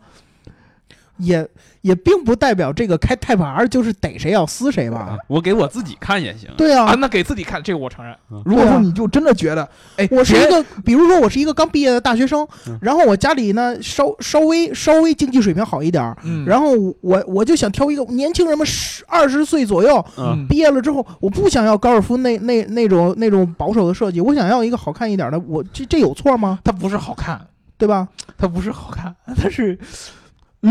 [1.17, 1.47] 也
[1.81, 5.17] 也并不代表这个开 Type R 就是逮谁要撕谁吧啊？
[5.27, 6.49] 我给我自己看也行。
[6.57, 8.41] 对啊啊，，那给自己看，这个我承认嗯。
[8.45, 26.59] 如果说你就真的觉得，哎，别我是一个，比如说我是一个刚毕业的大学生嗯，然后我家里呢稍稍微稍微经济水平好一点然后我我就想挑一个年轻人嘛十二十岁左右嗯，毕业了之后，我不想要高尔夫那那那种那种保守的设计，我想要一个好看一点的，我这这有错吗？
[26.63, 27.39] 它不是好看，
[27.77, 28.07] 对吧？
[28.37, 29.77] 它不是好看， 它是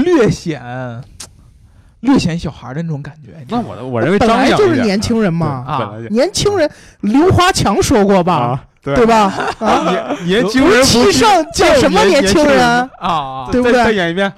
[0.03, 0.63] 略显
[2.01, 3.33] 略显小孩的那种感觉。
[3.39, 9.33] 你知道吗那我我认为本张扬一点来就是年轻人嘛，啊本来就年轻人，刘华强说过吧，啊，对对吧？
[9.61, 12.61] 啊，年年轻人不气是上叫什么年轻人？
[12.99, 14.33] 啊啊，对不对再再演一遍，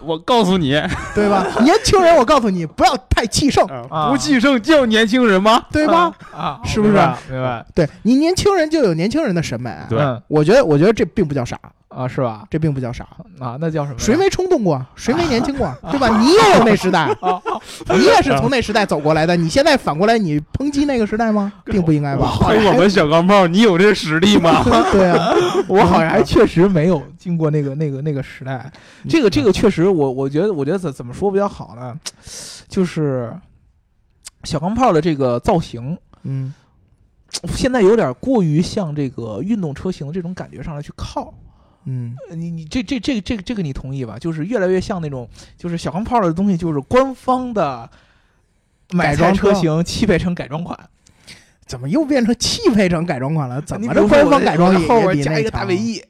[0.00, 0.80] 我告诉你，
[1.14, 1.46] 对吧？
[1.60, 5.62] 年轻人，我告诉你，不要太气盛，啊不气盛叫年轻人吗？
[5.70, 6.10] 对吧？
[6.36, 7.02] 啊，是不是明
[7.42, 7.64] 白？
[7.74, 12.42] 对你年轻人就有年轻人的审美，对嗯我觉得，我觉得这并不叫傻，啊，是吧？
[12.50, 13.06] 这并不叫傻。
[13.38, 13.98] 啊，那叫什么？
[13.98, 14.80] 谁没冲动过？
[14.94, 15.72] 谁没年轻过？
[15.90, 16.08] 对吧？
[16.20, 17.08] 你也有那时代，
[17.90, 19.34] 你也是从那时代走过来的。
[19.36, 21.52] 你现在反过来，你抨击那个时代吗？
[21.64, 22.32] 并不应该吧？
[22.40, 24.62] 推我们小钢炮，你有这实力吗？
[24.92, 25.34] 对啊，
[25.68, 28.72] 我好像还确实没有经过那个那个那个时代。
[29.08, 31.98] 这个这个确实，我我觉得我觉得怎怎么说比较好呢？
[32.68, 33.30] 就是
[34.44, 36.54] 小钢炮的这个造型，嗯
[37.54, 41.34] 现在有点过于向这个运动车型的这种感觉上来去靠。
[41.84, 44.16] 嗯呃你你这这这这个这个你同意吧？
[44.18, 47.90] 就是越来越像那种，就是小钢炮的东西，就是官方的
[48.96, 50.78] 改装车车型汽配成改装款。
[51.66, 53.60] 怎么又变成汽配城改装款了？
[53.62, 56.02] 怎么着官方改装也后边加一个大尾翼，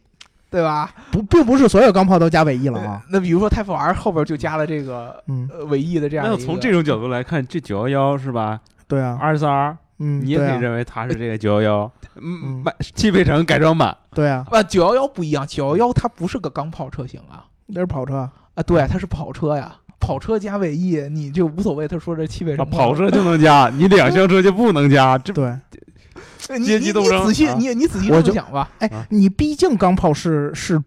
[0.51, 0.93] 对吧？
[1.11, 3.03] 不，并不是所有钢炮都加尾翼了啊。
[3.11, 5.23] 那比如说 Type R 后边就加了这个
[5.69, 6.27] 尾翼的这样。
[6.29, 8.61] 那从这种角度来看，这九幺幺是吧？
[8.89, 13.97] 对啊，二四 R，嗯，你也可以认为它是这个九幺幺， 嗯嗯，买汽配城改装版。
[14.15, 18.29] 对啊，啊，九幺幺不一样，九幺幺它不是个钢炮车型啊，那是跑车。
[18.55, 21.87] 啊，对，它是跑车呀，跑车加尾翼，你就无所谓。
[21.87, 25.57] 他说这气味啊，什么跑车就能加， 你两厢车就不能加，这对，
[26.59, 30.83] 阶级斗争你仔细啊你你仔细我就这么想吧，哎啊，你毕竟钢炮是是。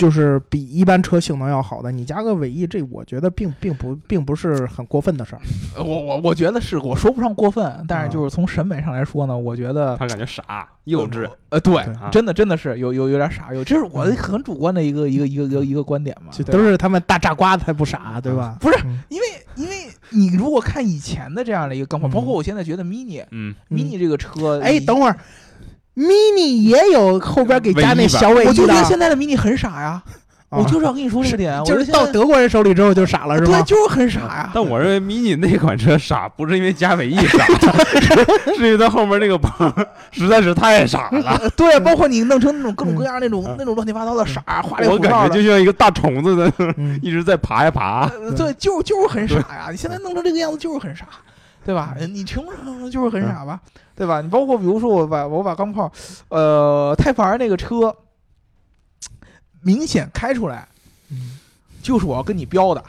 [0.00, 5.40] 就是比一般车性能要好的，你加个尾翼，这我觉得并并不并不是很过分的事儿。
[5.76, 11.28] 呃我我我觉得是我说不上过分，但是啊就是从审美上来说呢，我觉得他感觉傻幼稚。
[11.50, 14.16] 呃，对对，真的真的是有有有点傻，有这是我嗯。
[14.16, 18.56] 很主观的一个一个一个一个一个观点嘛，就都是他们大炸瓜才不傻，对吧？
[18.60, 19.00] 不是嗯。
[19.08, 19.74] 因为因为
[20.10, 22.10] 你如果看以前的这样的一个钢炮，嗯。
[22.10, 23.78] 包括我现在觉得 mini 嗯，嗯。
[23.78, 25.16] mini 这个车，哎，等会儿
[25.96, 30.02] ，mini 也有后边给加那小尾翼的我就觉得现在的 mini 很傻呀，
[30.48, 34.50] 我就是要跟你说这个点， 就是我觉得到德国人手里之后就傻了，是吧对，就是很傻呀。
[34.52, 37.44] 但我认为 mini 那款车傻，不是因为加尾翼傻，
[38.00, 39.72] 是 是因为它后面那个棚
[40.10, 41.38] 实在是太傻了。
[41.40, 45.34] 呃 对，包括你弄成那种各种各样那种嗯那种乱七八糟的傻，花里我感胡哨的。
[45.36, 48.10] 觉就像一个大虫子在一直在爬呀爬。
[48.20, 49.68] 呃对，就就是很傻呀！
[49.70, 51.04] 你现在弄成这个样子就是很傻，
[51.64, 51.94] 对吧？
[51.98, 53.60] 呃你穷什么就是很傻吧？
[53.94, 54.20] 对吧？
[54.20, 55.90] 你包括比如说我把我把钢炮，
[56.28, 57.94] 呃，Type R 那个车，
[59.62, 60.66] 明显开出来
[61.10, 61.38] 嗯
[61.82, 62.82] 就是我要跟你标的，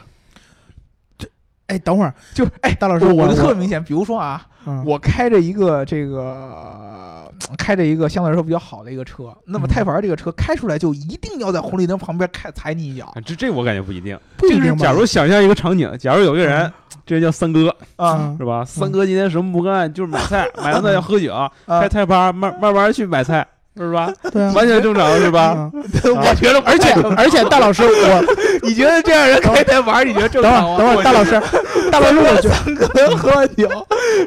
[1.72, 14.18] 哎，等会儿，就哎，大老师，我我我就特别明显，比如说啊，嗯我开着一个这个呃开着一个相对来说比较好的一个车，那么嗯 Type R 这个车开出来就一定要在红绿灯旁边开踩你一脚这这我感觉不一定。
[14.36, 16.70] 不一定假如想象一个场景，假如有一个人，
[17.06, 18.62] 这叫三哥，啊嗯是吧？
[18.64, 21.88] 三哥今天什么不干，就是买菜， 买完菜要喝酒，啊开！
[21.88, 24.12] 菜吧慢慢慢去买菜，是吧？
[24.30, 25.70] 对啊，完全正常，是吧？
[25.72, 25.82] 嗯
[26.14, 28.24] 我觉得，而且而且大老师，我
[28.62, 30.74] 你觉得这样人开 Type R，你觉得正等会常吗？
[30.74, 31.42] 儿等会儿，大老师，
[31.90, 33.68] 大老师，我觉得三个人喝完酒，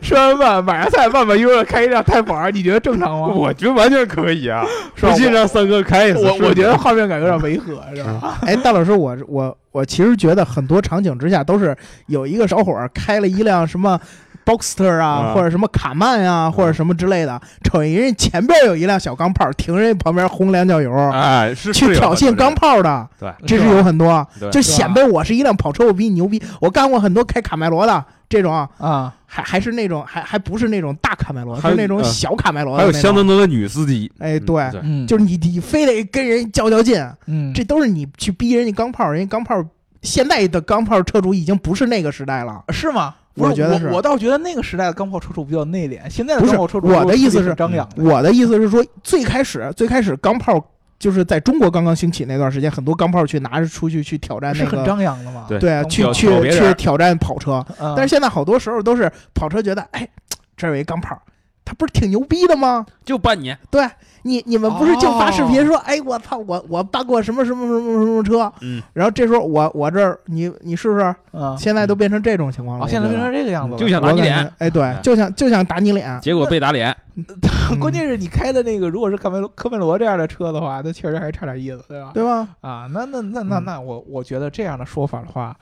[0.01, 3.27] 吃完饭，买完菜，慢慢悠悠开一辆 Type R，你觉得正常吗？
[3.27, 4.63] 我觉得完全可以啊，
[4.99, 6.21] 不信让三哥开一次。
[6.25, 8.39] 我我觉得画面感有点违和，是吧？
[8.41, 11.75] 哎，大老师，我我我其实觉得很多场景之下都是
[12.07, 13.99] 有一个小伙儿开了一辆什么
[14.45, 26.41] Boxster 啊，啊或者什么卡曼啊、或者什么之类的，瞅见人家前边有一辆小钢炮，停人家旁边轰两脚油，哎，是去挑衅钢，炮的，对这是有很多，对就显摆我是一辆跑车，我比你牛逼。
[26.61, 32.83] 我干过很多开卡麦罗的这种啊，啊，还还是那种还还不是那种大卡麦罗，是那种嗯小卡麦罗的。
[32.83, 34.11] 还有相当多的女司机。
[34.19, 39.55] 哎，嗯对，就是你你非得跟人较较劲，嗯，这都是你去逼人家钢炮，人家钢炮
[40.01, 42.63] 现在的钢炮车主已经不是那个时代了。
[42.69, 43.15] 是吗？
[43.35, 47.87] 不我觉得是我，倒觉得那个时代的钢炮车主比较内敛，现在的钢炮车主我的意思是张扬。
[47.97, 50.65] 我的意思是说，最开始最开始钢炮
[50.97, 54.85] 就是在中国刚刚兴起那段时间，很多钢炮去拿着出去去挑战是很那个。
[54.87, 55.45] 张扬的嘛？
[55.49, 60.07] 对去去去挑战跑车，嗯但是现在好多时候都是跑车觉得，哎，
[60.55, 61.21] 这儿有一钢炮，
[61.65, 62.85] 他不是挺牛逼的吗？
[63.03, 63.57] 就半年。
[63.69, 63.85] 对
[64.21, 72.85] 你，你们不是就发视哦频说，哎，我操，我我办过什么什么什么什么车，嗯，然后这时候我我这儿你你试试，嗯，现在都变成这种情况了。
[72.85, 76.95] 哦，现在变成这个样子了，就想打你脸，哎，对哎，就想就想打你脸，结果被打脸。
[77.15, 77.23] 嗯
[77.79, 82.11] 关键是你开的那个，如果是科梅罗科梅罗这样的车的话，那确实还是差点意思，对吧？
[82.13, 82.47] 对吧？
[82.61, 85.55] 啊，那那那那嗯那我我觉得这样的说法的话，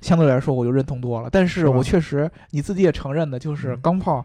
[0.00, 1.28] 相对来说我就认同多了。
[1.30, 4.24] 但是我确实你自己也承认的，就是嗯钢炮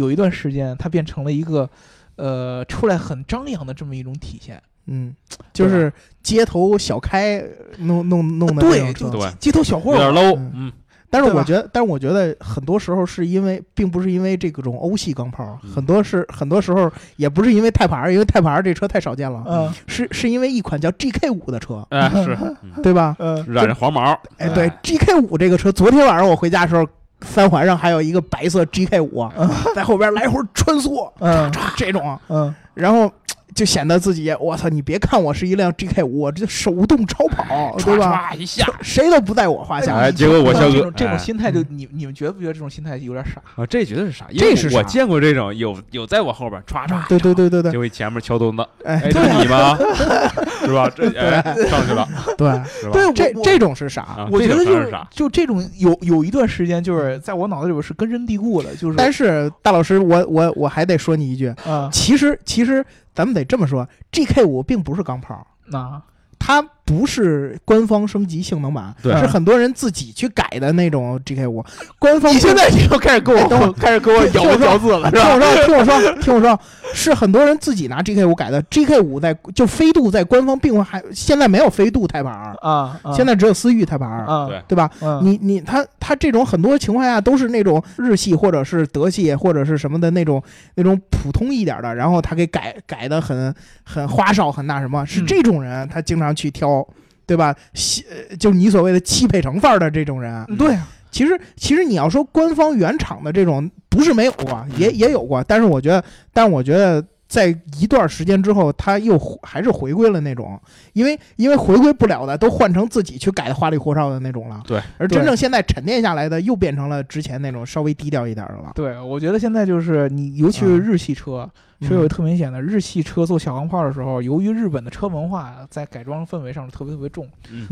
[0.00, 1.68] 有一段时间它变成了一个
[2.16, 4.60] 呃出来很张扬的这么一种体现。
[4.86, 5.14] 嗯，
[5.52, 7.40] 就是街头小开
[7.78, 9.28] 弄弄弄的这对，就种车。
[9.28, 10.72] 对街头小有点 low，嗯
[11.12, 23.14] 但是我觉得，但是我觉得很多时候是因为，并不是因为这种欧系钢炮，嗯很多是很多时候也不是因为泰帕 R，因为泰帕 R 这车太少见了，嗯是是因为一款叫 GK 五的车，哎是， 嗯对吧？
[23.18, 26.86] 嗯染着黄毛，哎，对，GK 五这个车，昨天晚上我回家的时候，
[27.24, 29.48] 三环上还有一个白色 GK 五嗯。
[29.74, 31.50] 在后边来回穿梭，嗯。
[31.76, 33.10] 这种，嗯，然后
[33.54, 34.68] 就显得自己，我操！
[34.68, 38.30] 你别看我是一辆 GK 五，我这手动超跑，对吧？
[38.32, 39.96] 唰一下谁都不在我话下。
[39.96, 43.40] 哎结果我肖哥 这种这种哎心态，就嗯你你们觉得不觉得这种心态有点傻？
[43.56, 49.76] 啊，这绝对是傻，因这是我见过这种有有在我后边歘歘，对对对对对就为前面敲墩子，哎，哎，这是你吗？
[50.60, 50.90] 是吧？
[50.94, 52.48] 这哎上去了，对，
[52.80, 52.92] 是吧？
[52.92, 54.28] 对，这这种是傻。
[54.30, 62.84] 我觉得就是傻，就这种有有一段时间，就是在我脑子里边是根深蒂固的，就是但是大老师，我我我还得说你一句，啊，其实其实
[63.20, 66.00] 咱们得这么说，GK 五并不是钢炮，那
[66.38, 71.64] 它不是官方升级性能版，对是很多人自己去改的那种 GK 五。
[72.00, 75.22] 官方你现在就开始给哎等会我开始给我咬文嚼字了，是听？
[75.22, 76.60] 我说，听我说，听我说，
[76.92, 78.60] 是很多人自己拿 GK 五改的。
[78.62, 84.90] GK 五在就飞度在官方并还现在没有飞度泰版 R，啊，啊现在只有思域泰版 R，啊，对对吧？
[85.00, 90.42] 嗯你你他他这种很多情况下都是那种日系或者是德系或者是什么的那种
[90.74, 96.79] 那种普通一点的，然后他给改改的很很花哨很那什么，是嗯这种人他经常去挑，
[97.26, 97.54] 对吧？
[97.74, 107.04] 西呃就是你所谓的汽配城范儿的这种人，对啊，其实其实你要说官方原厂的这种不是没有过，也也有过，但是我觉得，但是我觉得。
[107.30, 110.60] 在一段时间之后，他又还是回归了那种，
[110.94, 114.60] 因为因为回归不了的都换成自己去改的花里胡哨的那种了。
[114.66, 118.72] 对，而真正现在沉淀下来的，又变成了之前那种稍微低调一点的了。
[118.74, 121.48] 对，我觉得现在就是你，尤其是日系车，
[121.82, 122.60] 是有嗯特明显的。
[122.60, 127.26] 日系车做小钢炮的时候，由于日本的车文化在改装氛围上是特别特别重，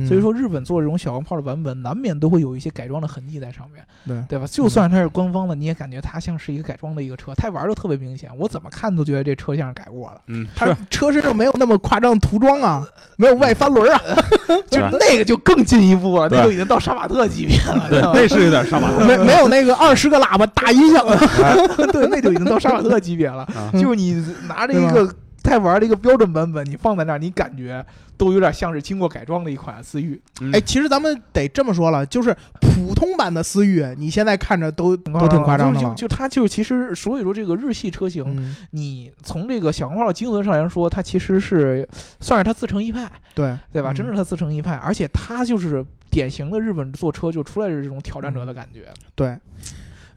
[0.07, 4.47] 所以说日本做这种小钢炮的版本，难免都会有一些改装的痕迹在上面，对，对吧？
[4.47, 10.21] 就算它是官方的，你也感觉它像是一个改装的一个车，它玩的特别明显，我怎么看都觉得这车像是改过的。
[10.29, 14.01] 嗯，他是车身上没有那么夸张涂装啊，没有外翻轮啊，
[14.71, 19.05] 就那个就更进一步了，那就已经到杀马特级别了，知道吧那是有点杀马特。
[19.05, 21.17] 没没有那个二十个喇叭大音响的，
[21.93, 23.43] 对，那就已经到杀马特级别了。
[23.55, 24.15] 啊就是你
[24.47, 27.85] 拿着一个太玩的一个标准版本，你放在那儿，你感觉
[28.17, 30.21] 都有点像是经过改装的一款思域。
[30.41, 35.89] 嗯哎，其实咱们得这么说了，就是普通版的思域，你现在看着都都挺夸张的了。
[35.95, 41.89] 就就就它就其实，所以说这个日系车型，嗯，你从这个小黄炮的精神上来说，它其实是
[42.21, 43.93] 算是它自成一派，对对吧？
[43.93, 48.89] 嗯真是它自成一派，而且它就是典型的日本做车就出来的这种挑战者的感觉。
[49.15, 49.37] 对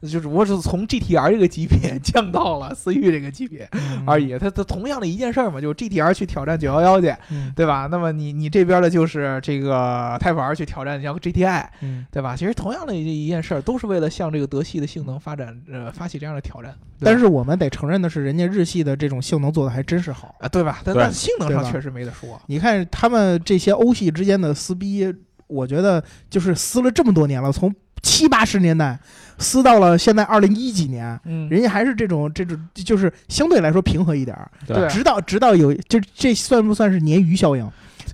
[0.02, 4.36] 就只不过是从 GTR 这个级别降到了思域这个级别嗯而已。
[4.38, 7.88] 它它同样的一件事儿嘛，就是 GTR 去挑战911去，嗯对吧？
[7.90, 12.34] 那么你你这边的就是这个 Type R 去挑战像 GTI，嗯，对吧？
[12.36, 16.74] 其实同样的一一件事儿，都是为了向这个德系的性能发展呃发起这样的挑战。
[17.00, 20.34] 但是我们得承认的是，人家日系的这种性能做的还真是好。
[20.40, 20.80] 啊，对吧？
[20.84, 22.40] 但对但性能上确实没得说。
[22.46, 25.12] 你看他们这些欧系之间的撕逼，
[25.48, 28.98] 我觉得就是撕了这么多年了，从七八十年代
[29.38, 34.50] 撕到了现在二零一几年，嗯，人家还是这种这种，就是相对来说平和一点儿。
[34.66, 37.68] 对直到直到有，这这算不算是鲶鱼效应？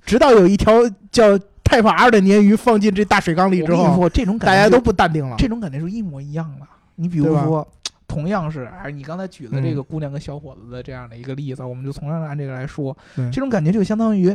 [0.04, 0.72] 直到有一条
[1.10, 5.36] 叫泰法 R 的鲶鱼放进这大水缸里之后，这种感觉大家都不淡定了。
[5.38, 6.66] 这种感觉是一模一样的。
[6.94, 7.66] 你比如说，
[8.06, 14.34] 同样是，哎，你刚才举的这个嗯姑娘跟小伙子的这样的一个例子，我们就同样按这个来说，对这种感觉就相当于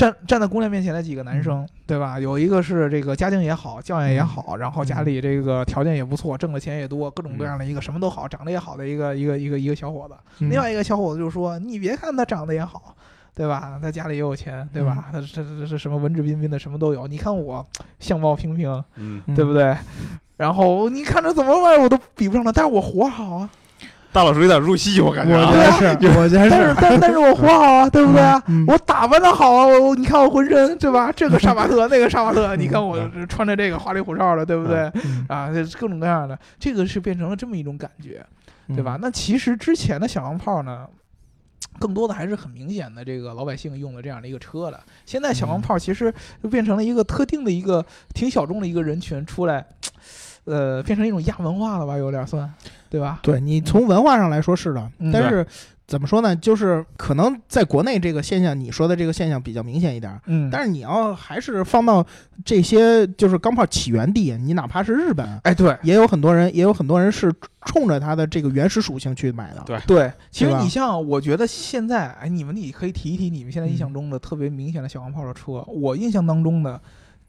[0.00, 2.18] 站站在姑娘面前的几个男生，对吧？
[2.18, 10.14] 有一个是这个家境也好，教养也好，然后家里这个条件也不错，挣的钱也多，各种各样的一个什么都好，长得也好的一个一个一个一个小伙子。
[10.38, 12.96] 嗯另外一个小伙子就说：“你别看他长得也好，
[13.34, 13.78] 对吧？
[13.82, 15.10] 他家里也有钱，对吧？
[15.12, 17.06] 他这这这什么文质彬彬的，什么都有。
[17.06, 17.66] 你看我
[17.98, 18.82] 相貌平平，
[19.36, 19.76] 对不对？
[20.38, 23.50] 然后你看着怎么玩我都比不上他，但是我活好啊，
[24.12, 25.72] 大老师有点入戏，我感觉我觉啊。
[25.72, 28.42] 得是，我觉得 但是是，但但是我活好啊，对不对啊？
[28.48, 31.12] 嗯我打扮的好啊，我你看我浑身对吧？
[31.14, 32.98] 这个杀马特，那个杀马特，你看我
[33.28, 34.90] 穿着这个花里胡哨的，对不对？
[35.04, 38.24] 嗯啊，这各种各样的，这个是变成了这么一种感觉，
[38.68, 38.98] 嗯对吧？？
[39.00, 40.86] 那其实之前的小钢炮呢，
[41.78, 44.80] 更多的还是很明显的这个老百姓用的这样的一个车了。
[45.06, 49.64] 现在小钢炮其实就变成了一个特定的一个挺小众的一个人群出来，
[50.50, 52.52] 呃，变成一种亚文化了吧，有点算，
[52.88, 53.20] 对吧？
[53.22, 55.46] 对你从文化上来说是的，嗯但是
[55.86, 56.36] 怎么说呢？
[56.36, 60.20] 就是可能在国内这个现象，你说的这个现象比较明显一点儿。
[60.26, 62.06] 嗯，但是你要还是放到
[62.44, 65.76] 这些就是钢炮起源地，你哪怕是日本，哎，对。
[65.82, 67.32] 也有很多人，也有很多人是
[67.66, 69.62] 冲着它的这个原始属性去买的。
[69.66, 75.64] 对对，其实对吧你像，我觉得现在，哎，你们你可以提一提你们现在印嗯象中的特别明显的小钢炮的车。
[75.66, 76.80] 我印象当中的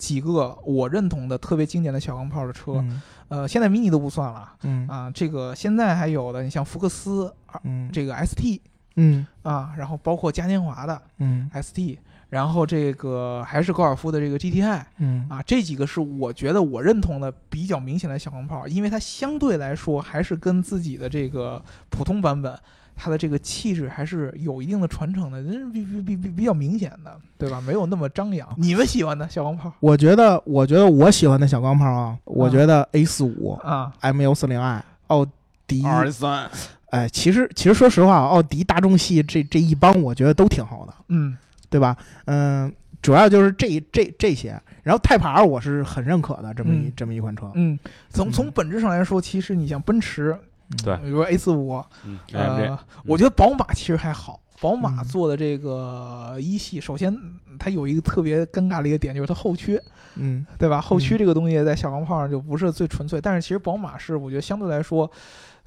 [0.02, 5.12] 几个我认同的特别经典的小钢炮的车，嗯呃，现在 mini 都不算了嗯啊。
[5.12, 8.60] 这个现在还有的，你像福克斯，啊嗯这个 ST
[8.95, 11.99] 嗯啊，然后包括嘉年华的嗯 ST，
[12.30, 22.60] 然后这个还是高尔夫的这个 GTI 嗯啊，这几个是我觉得我认同的比较明显的小钢炮，因为它相对来说还是跟自己的这个普通版本。
[22.96, 27.60] 它的这个气质还是有一定的传承的，人比比比比比较明显的，对吧？
[27.62, 28.48] 没有那么张扬。
[28.58, 29.72] 你们喜欢的小钢炮？
[29.80, 35.26] 我觉得，我觉得我喜欢的小钢炮啊，我觉得 A 四五、啊，M 幺四零 i、奥
[35.66, 36.50] 迪，二三，
[36.89, 41.38] 哎，其实其实说实话，奥迪、大众系这这一帮，我觉得都挺好的，嗯。
[41.70, 41.96] 对吧？
[42.26, 42.70] 嗯，
[43.02, 46.94] 主要就是这这这些，然后泰帕尔我是很认可的，这么一、嗯。
[46.98, 47.50] 这么一款车。
[47.56, 47.80] 嗯，
[48.10, 48.32] 从嗯。
[48.34, 50.38] 从本质上来说，其实你像奔驰，
[50.84, 51.84] 对比如说 A 四五，
[52.32, 54.39] 呃，我觉得宝马其实还好。
[54.59, 57.17] 宝马嗯做的这个一系，首先
[57.57, 59.82] 它有一个特别尴尬的一个点，就是它后驱，
[60.15, 60.80] 嗯对吧？
[60.80, 65.09] 后驱这个东西在小钢炮上就不是最纯粹，但是其实宝马是我觉得相对来说，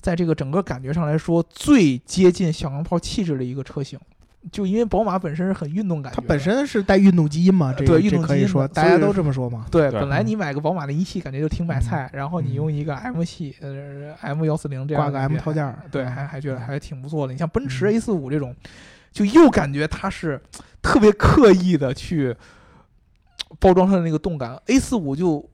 [0.00, 3.98] 在这个整个感觉上来说最接近小钢炮气质的一个车型，
[4.52, 9.66] 就因为宝马本身是很运动感觉，它本身是带运动基因嘛，这对这可以说，运动基因的大家都这么说嘛。
[9.70, 16.10] 对，本来你买个宝马的一系感觉就挺买菜，然后你嗯用一个 M 系呃 M 幺四零这样挂个的 M 套件对，嗯。
[16.10, 17.32] 还还觉得还挺不错的。
[17.32, 17.94] 你像奔驰嗯。
[17.94, 18.54] A 四五这种，
[19.12, 20.40] 就又感觉它是
[20.82, 22.36] 特别刻意的去
[23.58, 25.48] 包装它的那个动感，A 四五就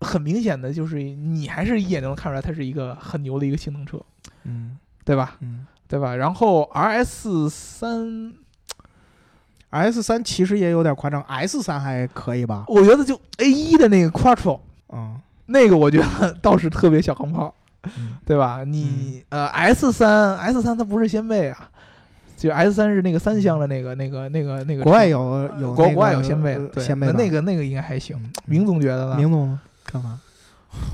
[0.00, 3.98] 很明显的就是你还是一眼就能看出来它是一个很牛的一个性能车，
[4.44, 4.76] 嗯。
[5.06, 5.36] 对吧？
[5.40, 6.14] 嗯对吧？
[6.16, 8.32] 然后 RS 三
[9.70, 12.64] ，，S 三其实也有点夸张，S 三还可以吧？
[12.68, 14.60] 我觉得就 A 一的那个 Quattro。
[14.92, 15.16] 嗯
[15.46, 17.54] 那个我觉得倒是特别小钢炮，
[17.98, 18.64] 嗯对吧？
[18.64, 21.68] 你、呃 S 三 S 三它不是掀背啊，
[22.34, 25.20] 就 S 三是那个三厢的那个那个那个那个，国外有
[25.60, 28.30] 有那国国外有个掀背的，对，那那个那个应该还行嗯。
[28.46, 29.16] 明总觉得呢？
[29.18, 30.18] 明总干嘛？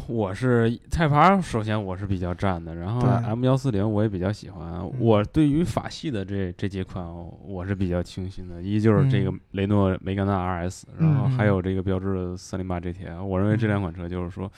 [0.07, 4.81] 我是菜牌，首先我是比较占的，然后对 M 幺四零我也比较喜欢。
[4.99, 7.05] 我对于法系的这这几款，
[7.47, 8.63] 我是比较倾心的。
[8.63, 13.23] 一就是这个嗯雷诺梅甘娜 RS，、然后嗯还有这个标致的三零八 GTI。
[13.23, 14.51] 我认为这两款车就是说。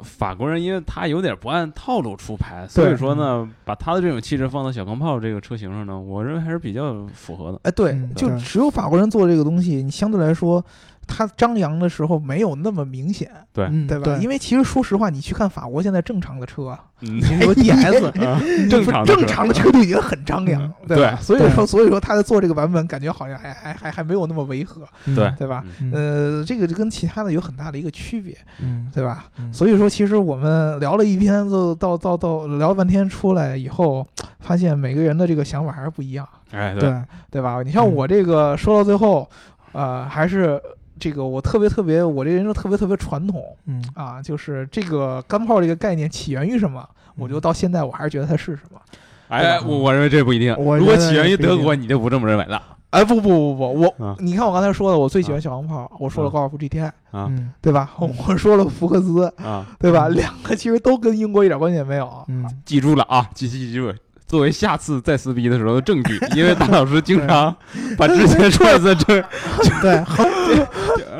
[0.00, 7.58] 法国人因为他有点不按套路出牌，所以说呢，把他的这种气质放到小钢炮这个车型上呢，我认为还是比较符合的。
[7.64, 10.64] 哎，对就只有法国人做这个东西，你相对来说，
[11.08, 13.64] 他张扬的时候没有那么明显，对。
[13.70, 14.16] 嗯对吧？
[14.22, 19.16] 因为其实说实话，你去看法国现在正常的车啊，嗯，比如说 DS，啊你说 正常的车。
[19.16, 20.86] 正常的车就已经很张扬，嗯。
[20.86, 24.82] 对所以说，所以说他在做这个版本，感觉好像还还还还没有那么违和，
[25.16, 25.32] 对。
[25.38, 25.64] 对吧？
[25.80, 25.90] 嗯。
[25.92, 28.90] 呃，这个就跟其他的有很大的一个区别，嗯。
[28.94, 29.24] 对吧？
[29.38, 29.52] 嗯。
[29.52, 34.06] 所以说，其实我们聊了一篇，就到到到聊了半天出来以后，
[34.40, 37.02] 发现每个人的这个想法还是不一样，哎，对，对
[37.32, 37.62] 对吧？
[37.64, 39.28] 你像嗯我这个说到最后，
[39.72, 40.60] 呃，还是
[40.98, 46.86] 这个我特别特别，我这人就特别特别传统嗯啊，就是这个干炮这个概念起源于什么？
[47.16, 48.80] 我嗯就到现在我还是觉得它是什么。
[49.28, 50.54] 哎，我我认为这不一定。
[50.58, 57.90] 我如果起源于德国，你就不这么认为了哎，不不不不，我、啊你看我刚才说的，我最喜欢小钢炮，我说了啊高尔夫 GTI，、啊嗯对吧？
[58.26, 59.66] 我说了福克斯，啊！
[59.78, 60.06] 对吧？
[60.08, 62.10] 嗯两个其实都跟英国一点关系也没有。
[62.28, 63.92] 嗯记住了啊，记记住，
[64.26, 67.54] 作为下次再撕逼的时候的证据，因为大老师经 常
[67.98, 69.20] 把之前踹子这
[69.82, 70.02] 对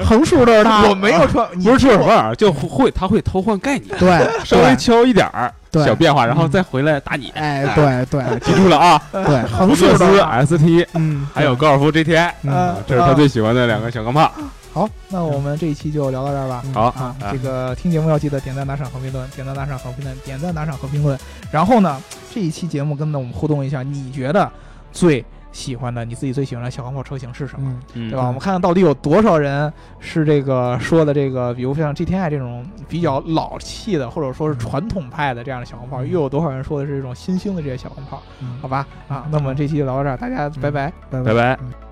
[0.05, 5.85] 横 横竖都是他，我没有说，你不是出尔反尔，就会他会偷换概念，对稍微敲一点儿对。
[5.85, 7.31] 小变化，然后嗯再回来打你。
[7.35, 8.23] 哎对对。
[8.41, 12.53] 记住了啊，对横竖都是 ST 嗯还有高尔夫 GTI，嗯。
[12.53, 14.31] 呃这是他最喜欢的两个小钢炮。
[14.73, 16.63] 好，那我们这一期就聊到这儿吧。
[16.67, 16.73] 嗯。
[16.75, 21.19] 好啊，这个听节目要记得点赞、打赏和评论，点赞、打赏和评论，点赞、打赏和评论。
[21.51, 22.01] 然后呢，
[22.33, 24.49] 这一期节目跟我们互动一下，你觉得
[24.93, 25.25] 最
[25.59, 27.77] 喜欢的你自己最喜欢的小黄炮车型是什么？
[27.93, 28.27] 对吧？
[28.27, 38.23] 我们看看到底有多少人是这个说的这个，比如像 GTI 这种比较老气的，或者说是传统派的这样的小黄炮，嗯又有多少人说的是这种新兴的这些小黄炮？
[38.41, 40.93] 嗯好吧，啊，那么这期就聊到这儿，大家拜拜。
[41.11, 41.59] 拜拜拜。
[41.63, 41.88] 嗯